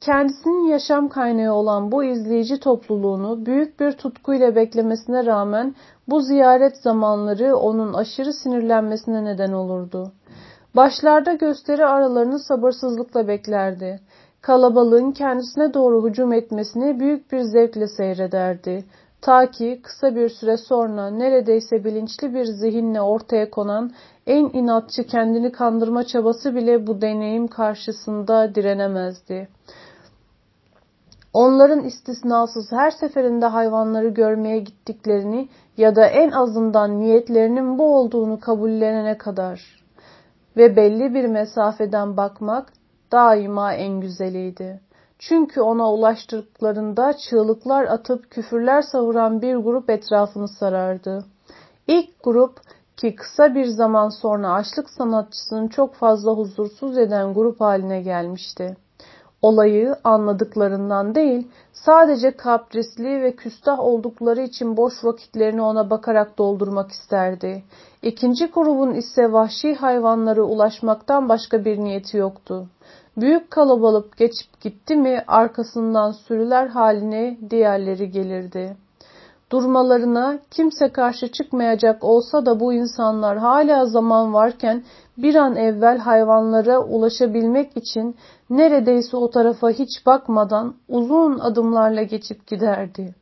Kendisinin 0.00 0.68
yaşam 0.68 1.08
kaynağı 1.08 1.54
olan 1.54 1.92
bu 1.92 2.04
izleyici 2.04 2.60
topluluğunu 2.60 3.46
büyük 3.46 3.80
bir 3.80 3.92
tutkuyla 3.92 4.56
beklemesine 4.56 5.26
rağmen 5.26 5.74
bu 6.08 6.20
ziyaret 6.20 6.76
zamanları 6.76 7.56
onun 7.56 7.92
aşırı 7.92 8.32
sinirlenmesine 8.32 9.24
neden 9.24 9.52
olurdu. 9.52 10.12
Başlarda 10.76 11.34
gösteri 11.34 11.86
aralarını 11.86 12.38
sabırsızlıkla 12.38 13.28
beklerdi 13.28 14.00
kalabalığın 14.42 15.12
kendisine 15.12 15.74
doğru 15.74 16.08
hücum 16.08 16.32
etmesini 16.32 17.00
büyük 17.00 17.32
bir 17.32 17.40
zevkle 17.40 17.88
seyrederdi. 17.88 18.84
Ta 19.20 19.50
ki 19.50 19.80
kısa 19.82 20.14
bir 20.14 20.28
süre 20.28 20.56
sonra 20.56 21.10
neredeyse 21.10 21.84
bilinçli 21.84 22.34
bir 22.34 22.44
zihinle 22.44 23.00
ortaya 23.00 23.50
konan 23.50 23.90
en 24.26 24.44
inatçı 24.44 25.06
kendini 25.06 25.52
kandırma 25.52 26.04
çabası 26.04 26.54
bile 26.54 26.86
bu 26.86 27.00
deneyim 27.00 27.46
karşısında 27.46 28.54
direnemezdi. 28.54 29.48
Onların 31.32 31.84
istisnasız 31.84 32.72
her 32.72 32.90
seferinde 32.90 33.46
hayvanları 33.46 34.08
görmeye 34.08 34.58
gittiklerini 34.58 35.48
ya 35.76 35.96
da 35.96 36.06
en 36.06 36.30
azından 36.30 37.00
niyetlerinin 37.00 37.78
bu 37.78 37.96
olduğunu 37.96 38.40
kabullenene 38.40 39.18
kadar 39.18 39.82
ve 40.56 40.76
belli 40.76 41.14
bir 41.14 41.24
mesafeden 41.24 42.16
bakmak 42.16 42.72
daima 43.12 43.74
en 43.74 44.00
güzeliydi. 44.00 44.80
Çünkü 45.18 45.60
ona 45.60 45.92
ulaştıklarında 45.92 47.12
çığlıklar 47.16 47.84
atıp 47.84 48.30
küfürler 48.30 48.82
savuran 48.82 49.42
bir 49.42 49.56
grup 49.56 49.90
etrafını 49.90 50.48
sarardı. 50.48 51.24
İlk 51.86 52.22
grup 52.22 52.60
ki 52.96 53.14
kısa 53.14 53.54
bir 53.54 53.66
zaman 53.66 54.08
sonra 54.08 54.52
açlık 54.52 54.90
sanatçısını 54.90 55.68
çok 55.68 55.94
fazla 55.94 56.32
huzursuz 56.32 56.98
eden 56.98 57.34
grup 57.34 57.60
haline 57.60 58.02
gelmişti. 58.02 58.76
Olayı 59.42 59.96
anladıklarından 60.04 61.14
değil, 61.14 61.48
sadece 61.72 62.36
kaprisli 62.36 63.22
ve 63.22 63.36
küstah 63.36 63.80
oldukları 63.80 64.42
için 64.42 64.76
boş 64.76 65.04
vakitlerini 65.04 65.62
ona 65.62 65.90
bakarak 65.90 66.38
doldurmak 66.38 66.90
isterdi. 66.90 67.64
İkinci 68.02 68.46
grubun 68.46 68.94
ise 68.94 69.32
vahşi 69.32 69.74
hayvanlara 69.74 70.42
ulaşmaktan 70.42 71.28
başka 71.28 71.64
bir 71.64 71.78
niyeti 71.78 72.16
yoktu. 72.16 72.68
Büyük 73.16 73.50
kalabalık 73.50 74.16
geçip 74.16 74.60
gitti 74.60 74.96
mi 74.96 75.24
arkasından 75.26 76.12
sürüler 76.12 76.66
haline 76.66 77.38
diğerleri 77.50 78.10
gelirdi. 78.10 78.76
Durmalarına 79.52 80.38
kimse 80.50 80.88
karşı 80.88 81.32
çıkmayacak 81.32 82.04
olsa 82.04 82.46
da 82.46 82.60
bu 82.60 82.72
insanlar 82.72 83.38
hala 83.38 83.86
zaman 83.86 84.34
varken 84.34 84.84
bir 85.18 85.34
an 85.34 85.56
evvel 85.56 85.98
hayvanlara 85.98 86.78
ulaşabilmek 86.78 87.76
için 87.76 88.16
neredeyse 88.50 89.16
o 89.16 89.30
tarafa 89.30 89.70
hiç 89.70 90.06
bakmadan 90.06 90.74
uzun 90.88 91.38
adımlarla 91.38 92.02
geçip 92.02 92.46
giderdi. 92.46 93.14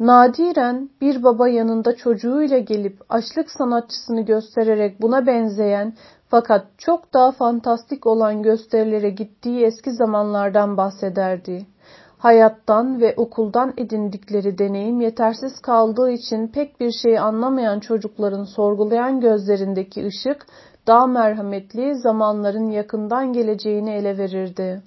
Nadiren 0.00 0.90
bir 1.00 1.22
baba 1.22 1.48
yanında 1.48 1.96
çocuğuyla 1.96 2.58
gelip 2.58 2.98
açlık 3.08 3.50
sanatçısını 3.50 4.20
göstererek 4.20 5.02
buna 5.02 5.26
benzeyen 5.26 5.94
fakat 6.28 6.66
çok 6.78 7.14
daha 7.14 7.32
fantastik 7.32 8.06
olan 8.06 8.42
gösterilere 8.42 9.10
gittiği 9.10 9.64
eski 9.64 9.92
zamanlardan 9.92 10.76
bahsederdi. 10.76 11.66
Hayattan 12.18 13.00
ve 13.00 13.14
okuldan 13.16 13.74
edindikleri 13.76 14.58
deneyim 14.58 15.00
yetersiz 15.00 15.60
kaldığı 15.60 16.10
için 16.10 16.48
pek 16.48 16.80
bir 16.80 16.92
şey 17.02 17.18
anlamayan 17.18 17.80
çocukların 17.80 18.44
sorgulayan 18.44 19.20
gözlerindeki 19.20 20.06
ışık 20.06 20.46
daha 20.86 21.06
merhametli 21.06 21.94
zamanların 21.94 22.70
yakından 22.70 23.32
geleceğini 23.32 23.90
ele 23.90 24.18
verirdi. 24.18 24.82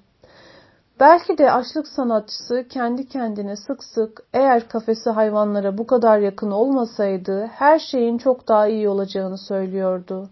Belki 1.02 1.38
de 1.38 1.52
açlık 1.52 1.88
sanatçısı 1.88 2.66
kendi 2.70 3.08
kendine 3.08 3.56
sık 3.56 3.84
sık 3.84 4.24
eğer 4.34 4.68
kafesi 4.68 5.10
hayvanlara 5.10 5.78
bu 5.78 5.88
kadar 5.88 6.20
yakın 6.20 6.52
olmasaydı 6.52 7.46
her 7.46 7.80
şeyin 7.80 8.18
çok 8.18 8.48
daha 8.48 8.68
iyi 8.68 8.90
olacağını 8.90 9.38
söylüyordu. 9.38 10.30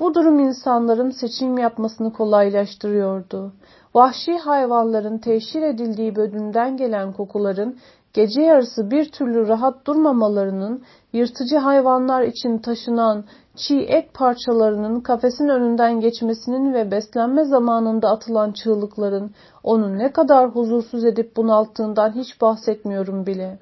Bu 0.00 0.14
durum 0.14 0.38
insanların 0.38 1.10
seçim 1.10 1.58
yapmasını 1.58 2.12
kolaylaştırıyordu. 2.12 3.52
Vahşi 3.94 4.38
hayvanların 4.38 5.18
teşhir 5.18 5.62
edildiği 5.62 6.16
bölümden 6.16 6.76
gelen 6.76 7.12
kokuların 7.12 7.78
gece 8.16 8.42
yarısı 8.42 8.90
bir 8.90 9.12
türlü 9.12 9.48
rahat 9.48 9.86
durmamalarının, 9.86 10.82
yırtıcı 11.12 11.56
hayvanlar 11.56 12.22
için 12.22 12.58
taşınan 12.58 13.24
çiğ 13.56 13.80
et 13.80 14.14
parçalarının 14.14 15.00
kafesin 15.00 15.48
önünden 15.48 16.00
geçmesinin 16.00 16.74
ve 16.74 16.90
beslenme 16.90 17.44
zamanında 17.44 18.10
atılan 18.10 18.52
çığlıkların 18.52 19.30
onu 19.62 19.98
ne 19.98 20.12
kadar 20.12 20.50
huzursuz 20.50 21.04
edip 21.04 21.36
bunalttığından 21.36 22.12
hiç 22.12 22.40
bahsetmiyorum 22.40 23.26
bile. 23.26 23.58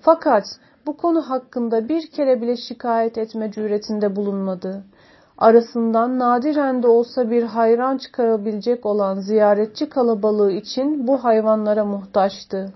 Fakat 0.00 0.44
bu 0.86 0.96
konu 0.96 1.30
hakkında 1.30 1.88
bir 1.88 2.10
kere 2.10 2.42
bile 2.42 2.56
şikayet 2.56 3.18
etme 3.18 3.50
cüretinde 3.52 4.16
bulunmadı. 4.16 4.84
Arasından 5.38 6.18
nadiren 6.18 6.82
de 6.82 6.86
olsa 6.86 7.30
bir 7.30 7.42
hayran 7.42 7.98
çıkarabilecek 7.98 8.86
olan 8.86 9.14
ziyaretçi 9.20 9.88
kalabalığı 9.88 10.52
için 10.52 11.06
bu 11.06 11.24
hayvanlara 11.24 11.84
muhtaçtı. 11.84 12.72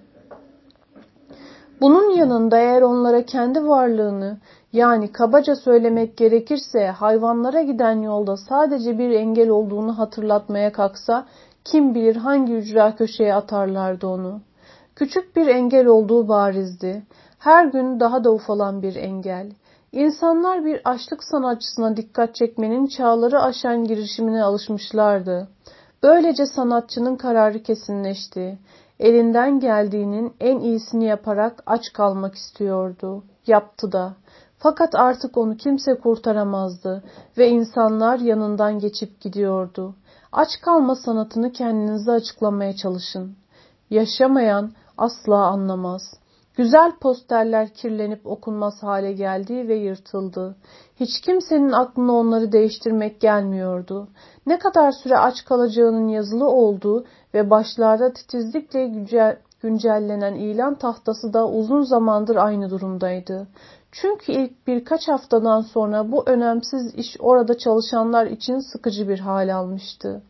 Bunun 1.80 2.10
yanında 2.10 2.58
eğer 2.58 2.82
onlara 2.82 3.26
kendi 3.26 3.68
varlığını 3.68 4.38
yani 4.72 5.12
kabaca 5.12 5.56
söylemek 5.56 6.16
gerekirse 6.16 6.86
hayvanlara 6.86 7.62
giden 7.62 8.02
yolda 8.02 8.36
sadece 8.36 8.98
bir 8.98 9.10
engel 9.10 9.48
olduğunu 9.48 9.98
hatırlatmaya 9.98 10.72
kalksa 10.72 11.26
kim 11.64 11.94
bilir 11.94 12.16
hangi 12.16 12.52
ücra 12.52 12.96
köşeye 12.96 13.34
atarlardı 13.34 14.06
onu. 14.06 14.40
Küçük 14.96 15.36
bir 15.36 15.46
engel 15.46 15.86
olduğu 15.86 16.28
barizdi. 16.28 17.02
Her 17.38 17.66
gün 17.66 18.00
daha 18.00 18.24
da 18.24 18.32
ufalan 18.32 18.82
bir 18.82 18.96
engel. 18.96 19.52
İnsanlar 19.92 20.64
bir 20.64 20.80
açlık 20.84 21.24
sanatçısına 21.24 21.96
dikkat 21.96 22.34
çekmenin 22.34 22.86
çağları 22.86 23.42
aşan 23.42 23.84
girişimine 23.84 24.42
alışmışlardı. 24.42 25.48
Böylece 26.02 26.46
sanatçının 26.46 27.16
kararı 27.16 27.62
kesinleşti. 27.62 28.58
Elinden 29.00 29.60
geldiğinin 29.60 30.32
en 30.40 30.60
iyisini 30.60 31.04
yaparak 31.04 31.62
aç 31.66 31.92
kalmak 31.92 32.34
istiyordu. 32.34 33.24
Yaptı 33.46 33.92
da. 33.92 34.14
Fakat 34.58 34.94
artık 34.94 35.36
onu 35.36 35.56
kimse 35.56 35.94
kurtaramazdı 35.94 37.04
ve 37.38 37.48
insanlar 37.48 38.18
yanından 38.18 38.78
geçip 38.78 39.20
gidiyordu. 39.20 39.94
Aç 40.32 40.48
kalma 40.62 40.94
sanatını 40.94 41.52
kendinize 41.52 42.12
açıklamaya 42.12 42.76
çalışın. 42.76 43.36
Yaşamayan 43.90 44.72
asla 44.98 45.46
anlamaz. 45.46 46.02
Güzel 46.56 46.92
posterler 47.00 47.74
kirlenip 47.74 48.26
okunmaz 48.26 48.82
hale 48.82 49.12
geldi 49.12 49.68
ve 49.68 49.74
yırtıldı. 49.74 50.56
Hiç 51.00 51.20
kimsenin 51.20 51.72
aklına 51.72 52.12
onları 52.12 52.52
değiştirmek 52.52 53.20
gelmiyordu. 53.20 54.08
Ne 54.46 54.58
kadar 54.58 54.92
süre 54.92 55.18
aç 55.18 55.44
kalacağının 55.44 56.08
yazılı 56.08 56.48
olduğu 56.48 57.04
ve 57.34 57.50
başlarda 57.50 58.12
titizlikle 58.12 58.86
güncellenen 59.62 60.34
ilan 60.34 60.74
tahtası 60.74 61.32
da 61.32 61.48
uzun 61.48 61.82
zamandır 61.82 62.36
aynı 62.36 62.70
durumdaydı. 62.70 63.46
Çünkü 63.92 64.32
ilk 64.32 64.66
birkaç 64.66 65.08
haftadan 65.08 65.60
sonra 65.60 66.12
bu 66.12 66.22
önemsiz 66.26 66.94
iş 66.94 67.16
orada 67.18 67.58
çalışanlar 67.58 68.26
için 68.26 68.58
sıkıcı 68.58 69.08
bir 69.08 69.18
hal 69.18 69.54
almıştı. 69.54 70.22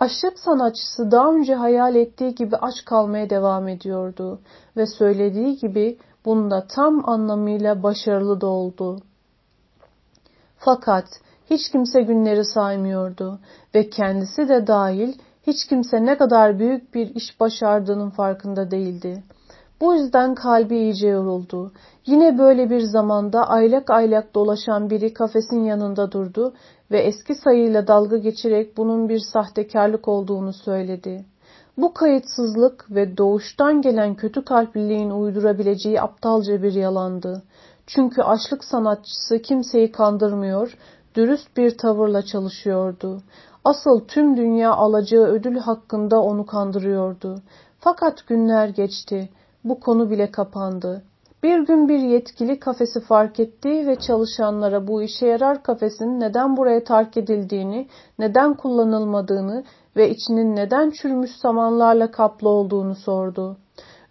Aşık 0.00 0.38
sanatçısı 0.38 1.10
daha 1.10 1.32
önce 1.32 1.54
hayal 1.54 1.94
ettiği 1.94 2.34
gibi 2.34 2.56
aç 2.56 2.84
kalmaya 2.84 3.30
devam 3.30 3.68
ediyordu 3.68 4.40
ve 4.76 4.86
söylediği 4.86 5.56
gibi 5.56 5.98
bunda 6.24 6.66
tam 6.66 7.08
anlamıyla 7.08 7.82
başarılı 7.82 8.40
da 8.40 8.46
oldu. 8.46 9.00
Fakat 10.58 11.04
hiç 11.50 11.70
kimse 11.72 12.02
günleri 12.02 12.44
saymıyordu 12.44 13.38
ve 13.74 13.90
kendisi 13.90 14.48
de 14.48 14.66
dahil 14.66 15.18
hiç 15.46 15.66
kimse 15.66 16.04
ne 16.04 16.18
kadar 16.18 16.58
büyük 16.58 16.94
bir 16.94 17.14
iş 17.14 17.40
başardığının 17.40 18.10
farkında 18.10 18.70
değildi. 18.70 19.22
Bu 19.80 19.94
yüzden 19.94 20.34
kalbi 20.34 20.76
iyice 20.76 21.08
yoruldu. 21.08 21.72
Yine 22.06 22.38
böyle 22.38 22.70
bir 22.70 22.80
zamanda 22.80 23.48
aylak 23.48 23.90
aylak 23.90 24.34
dolaşan 24.34 24.90
biri 24.90 25.14
kafesin 25.14 25.64
yanında 25.64 26.12
durdu 26.12 26.54
ve 26.90 26.98
eski 26.98 27.34
sayıyla 27.34 27.86
dalga 27.86 28.16
geçerek 28.16 28.76
bunun 28.76 29.08
bir 29.08 29.18
sahtekarlık 29.18 30.08
olduğunu 30.08 30.52
söyledi. 30.52 31.24
Bu 31.76 31.94
kayıtsızlık 31.94 32.90
ve 32.90 33.16
doğuştan 33.16 33.82
gelen 33.82 34.14
kötü 34.14 34.44
kalpliliğin 34.44 35.10
uydurabileceği 35.10 36.00
aptalca 36.00 36.62
bir 36.62 36.72
yalandı. 36.72 37.42
Çünkü 37.86 38.22
açlık 38.22 38.64
sanatçısı 38.64 39.42
kimseyi 39.42 39.92
kandırmıyor, 39.92 40.76
dürüst 41.14 41.56
bir 41.56 41.78
tavırla 41.78 42.22
çalışıyordu. 42.22 43.22
Asıl 43.64 44.00
tüm 44.08 44.36
dünya 44.36 44.72
alacağı 44.72 45.24
ödül 45.26 45.56
hakkında 45.56 46.22
onu 46.22 46.46
kandırıyordu. 46.46 47.42
Fakat 47.78 48.26
günler 48.26 48.68
geçti. 48.68 49.28
Bu 49.64 49.80
konu 49.80 50.10
bile 50.10 50.30
kapandı. 50.30 51.02
Bir 51.42 51.58
gün 51.58 51.88
bir 51.88 51.98
yetkili 51.98 52.58
kafesi 52.58 53.00
fark 53.00 53.40
etti 53.40 53.86
ve 53.86 53.96
çalışanlara 53.96 54.88
bu 54.88 55.02
işe 55.02 55.26
yarar 55.26 55.62
kafesin 55.62 56.20
neden 56.20 56.56
buraya 56.56 56.84
terk 56.84 57.16
edildiğini, 57.16 57.88
neden 58.18 58.54
kullanılmadığını 58.54 59.64
ve 59.96 60.10
içinin 60.10 60.56
neden 60.56 60.90
çürümüş 60.90 61.30
samanlarla 61.30 62.10
kaplı 62.10 62.48
olduğunu 62.48 62.94
sordu. 62.94 63.56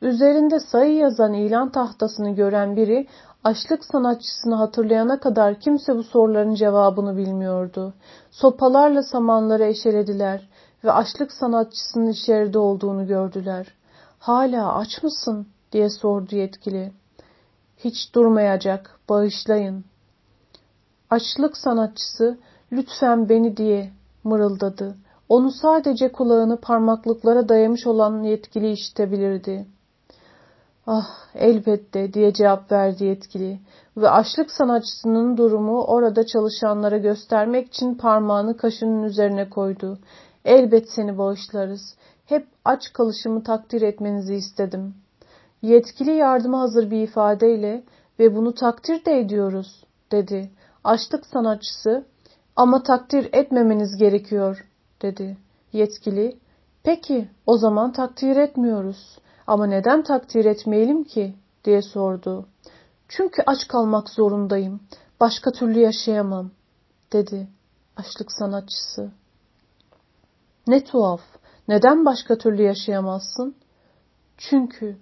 Üzerinde 0.01 0.59
sayı 0.59 0.95
yazan 0.95 1.33
ilan 1.33 1.69
tahtasını 1.69 2.29
gören 2.35 2.75
biri 2.75 3.07
açlık 3.43 3.85
sanatçısını 3.85 4.55
hatırlayana 4.55 5.19
kadar 5.19 5.59
kimse 5.59 5.95
bu 5.95 6.03
soruların 6.03 6.55
cevabını 6.55 7.17
bilmiyordu. 7.17 7.93
Sopalarla 8.31 9.03
samanları 9.03 9.63
eşelediler 9.63 10.49
ve 10.83 10.91
açlık 10.91 11.31
sanatçısının 11.31 12.07
içeride 12.07 12.59
olduğunu 12.59 13.07
gördüler. 13.07 13.67
''Hala 14.19 14.75
aç 14.75 15.03
mısın?'' 15.03 15.47
diye 15.71 15.89
sordu 15.89 16.35
yetkili. 16.35 16.91
Hiç 17.77 18.15
durmayacak, 18.15 18.99
bağışlayın. 19.09 19.85
Açlık 21.09 21.57
sanatçısı 21.57 22.37
lütfen 22.71 23.29
beni 23.29 23.57
diye 23.57 23.91
mırıldadı. 24.23 24.97
Onu 25.29 25.51
sadece 25.51 26.11
kulağını 26.11 26.57
parmaklıklara 26.57 27.49
dayamış 27.49 27.87
olan 27.87 28.23
yetkili 28.23 28.71
işitebilirdi. 28.71 29.67
Ah 30.87 31.07
elbette 31.35 32.13
diye 32.13 32.33
cevap 32.33 32.71
verdi 32.71 33.05
yetkili 33.05 33.59
ve 33.97 34.09
açlık 34.09 34.51
sanatçısının 34.51 35.37
durumu 35.37 35.83
orada 35.83 36.25
çalışanlara 36.25 36.97
göstermek 36.97 37.67
için 37.67 37.95
parmağını 37.95 38.57
kaşının 38.57 39.03
üzerine 39.03 39.49
koydu. 39.49 39.99
Elbet 40.45 40.89
seni 40.89 41.17
bağışlarız. 41.17 41.95
hep 42.25 42.47
aç 42.65 42.93
kalışımı 42.93 43.43
takdir 43.43 43.81
etmenizi 43.81 44.35
istedim. 44.35 44.95
Yetkili 45.61 46.11
yardıma 46.11 46.59
hazır 46.61 46.91
bir 46.91 47.01
ifadeyle 47.01 47.83
ve 48.19 48.35
bunu 48.35 48.53
takdir 48.53 49.05
de 49.05 49.19
ediyoruz 49.19 49.83
dedi. 50.11 50.51
Açlık 50.83 51.25
sanatçısı 51.25 52.05
ama 52.55 52.83
takdir 52.83 53.29
etmemeniz 53.33 53.97
gerekiyor 53.97 54.65
dedi. 55.01 55.37
Yetkili 55.73 56.37
peki 56.83 57.29
o 57.45 57.57
zaman 57.57 57.91
takdir 57.91 58.35
etmiyoruz 58.35 59.17
ama 59.47 59.65
neden 59.65 60.03
takdir 60.03 60.45
etmeyelim 60.45 61.03
ki 61.03 61.35
diye 61.65 61.81
sordu. 61.81 62.45
Çünkü 63.07 63.43
aç 63.45 63.67
kalmak 63.67 64.09
zorundayım. 64.09 64.81
Başka 65.19 65.51
türlü 65.51 65.79
yaşayamam 65.79 66.51
dedi 67.13 67.47
açlık 67.97 68.31
sanatçısı. 68.31 69.11
Ne 70.67 70.83
tuhaf. 70.83 71.21
Neden 71.67 72.05
başka 72.05 72.37
türlü 72.37 72.61
yaşayamazsın? 72.63 73.55
Çünkü 74.37 74.97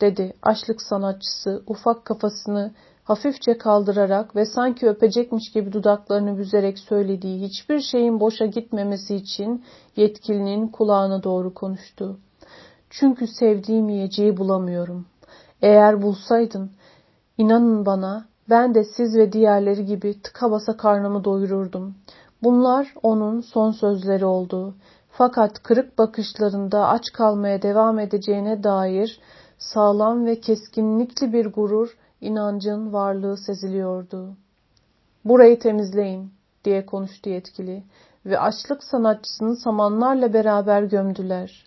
dedi 0.00 0.32
açlık 0.42 0.82
sanatçısı 0.82 1.62
ufak 1.66 2.04
kafasını 2.04 2.74
hafifçe 3.04 3.58
kaldırarak 3.58 4.36
ve 4.36 4.46
sanki 4.46 4.88
öpecekmiş 4.88 5.52
gibi 5.52 5.72
dudaklarını 5.72 6.38
büzerek 6.38 6.78
söylediği 6.78 7.48
hiçbir 7.48 7.80
şeyin 7.80 8.20
boşa 8.20 8.46
gitmemesi 8.46 9.14
için 9.14 9.64
yetkilinin 9.96 10.68
kulağına 10.68 11.22
doğru 11.22 11.54
konuştu. 11.54 12.18
Çünkü 12.90 13.26
sevdiğim 13.26 13.88
yiyeceği 13.88 14.36
bulamıyorum. 14.36 15.06
Eğer 15.62 16.02
bulsaydın, 16.02 16.70
inanın 17.38 17.86
bana 17.86 18.26
ben 18.50 18.74
de 18.74 18.84
siz 18.84 19.16
ve 19.16 19.32
diğerleri 19.32 19.86
gibi 19.86 20.22
tıka 20.22 20.50
basa 20.50 20.76
karnımı 20.76 21.24
doyururdum. 21.24 21.94
Bunlar 22.42 22.94
onun 23.02 23.40
son 23.40 23.70
sözleri 23.70 24.24
oldu. 24.24 24.74
Fakat 25.10 25.62
kırık 25.62 25.98
bakışlarında 25.98 26.88
aç 26.88 27.12
kalmaya 27.12 27.62
devam 27.62 27.98
edeceğine 27.98 28.62
dair 28.62 29.20
sağlam 29.58 30.26
ve 30.26 30.40
keskinlikli 30.40 31.32
bir 31.32 31.46
gurur, 31.46 31.96
inancın 32.20 32.92
varlığı 32.92 33.36
seziliyordu. 33.36 34.36
Burayı 35.24 35.58
temizleyin 35.58 36.30
diye 36.64 36.86
konuştu 36.86 37.30
yetkili 37.30 37.84
ve 38.26 38.38
açlık 38.38 38.84
sanatçısını 38.84 39.56
samanlarla 39.56 40.32
beraber 40.32 40.82
gömdüler. 40.82 41.66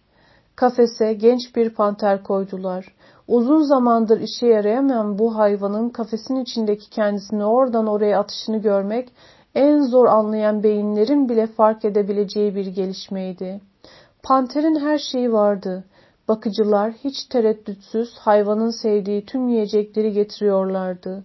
Kafese 0.60 1.14
genç 1.14 1.56
bir 1.56 1.70
panter 1.70 2.24
koydular. 2.24 2.96
Uzun 3.28 3.62
zamandır 3.62 4.22
işe 4.22 4.48
yarayamayan 4.48 5.20
bu 5.20 5.36
hayvanın 5.38 5.90
kafesin 5.90 6.36
içindeki 6.36 6.90
kendisini 6.90 7.46
oradan 7.46 7.88
oraya 7.88 8.20
atışını 8.20 8.58
görmek 8.58 9.10
en 9.56 9.80
zor 9.80 10.06
anlayan 10.06 10.64
beyinlerin 10.64 11.30
bile 11.30 11.48
fark 11.48 11.86
edebileceği 11.86 12.56
bir 12.56 12.66
gelişmeydi. 12.66 13.62
Panterin 14.24 14.80
her 14.80 14.98
şeyi 14.98 15.34
vardı. 15.34 15.84
Bakıcılar 16.28 16.92
hiç 16.92 17.26
tereddütsüz 17.30 18.18
hayvanın 18.18 18.82
sevdiği 18.82 19.26
tüm 19.26 19.48
yiyecekleri 19.48 20.12
getiriyorlardı. 20.12 21.24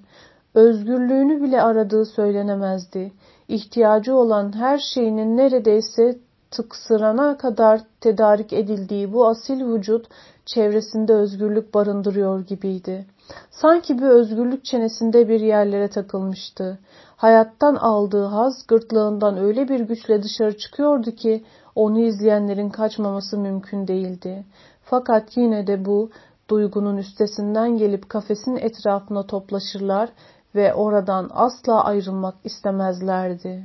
Özgürlüğünü 0.54 1.42
bile 1.42 1.62
aradığı 1.62 2.04
söylenemezdi. 2.04 3.12
İhtiyacı 3.48 4.14
olan 4.14 4.56
her 4.56 4.78
şeyinin 4.94 5.36
neredeyse 5.36 6.18
tıksırana 6.56 7.36
kadar 7.36 7.80
tedarik 8.00 8.52
edildiği 8.52 9.12
bu 9.12 9.26
asil 9.26 9.66
vücut 9.66 10.06
çevresinde 10.46 11.14
özgürlük 11.14 11.74
barındırıyor 11.74 12.40
gibiydi. 12.46 13.06
Sanki 13.50 13.98
bir 13.98 14.08
özgürlük 14.08 14.64
çenesinde 14.64 15.28
bir 15.28 15.40
yerlere 15.40 15.88
takılmıştı. 15.88 16.78
Hayattan 17.16 17.74
aldığı 17.74 18.24
haz 18.24 18.66
gırtlağından 18.66 19.38
öyle 19.38 19.68
bir 19.68 19.80
güçle 19.80 20.22
dışarı 20.22 20.56
çıkıyordu 20.56 21.10
ki 21.10 21.44
onu 21.74 22.00
izleyenlerin 22.00 22.70
kaçmaması 22.70 23.38
mümkün 23.38 23.88
değildi. 23.88 24.44
Fakat 24.82 25.36
yine 25.36 25.66
de 25.66 25.84
bu 25.84 26.10
duygunun 26.48 26.96
üstesinden 26.96 27.76
gelip 27.76 28.08
kafesin 28.08 28.56
etrafına 28.56 29.26
toplaşırlar 29.26 30.10
ve 30.54 30.74
oradan 30.74 31.30
asla 31.32 31.84
ayrılmak 31.84 32.34
istemezlerdi. 32.44 33.64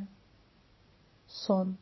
Son 1.28 1.76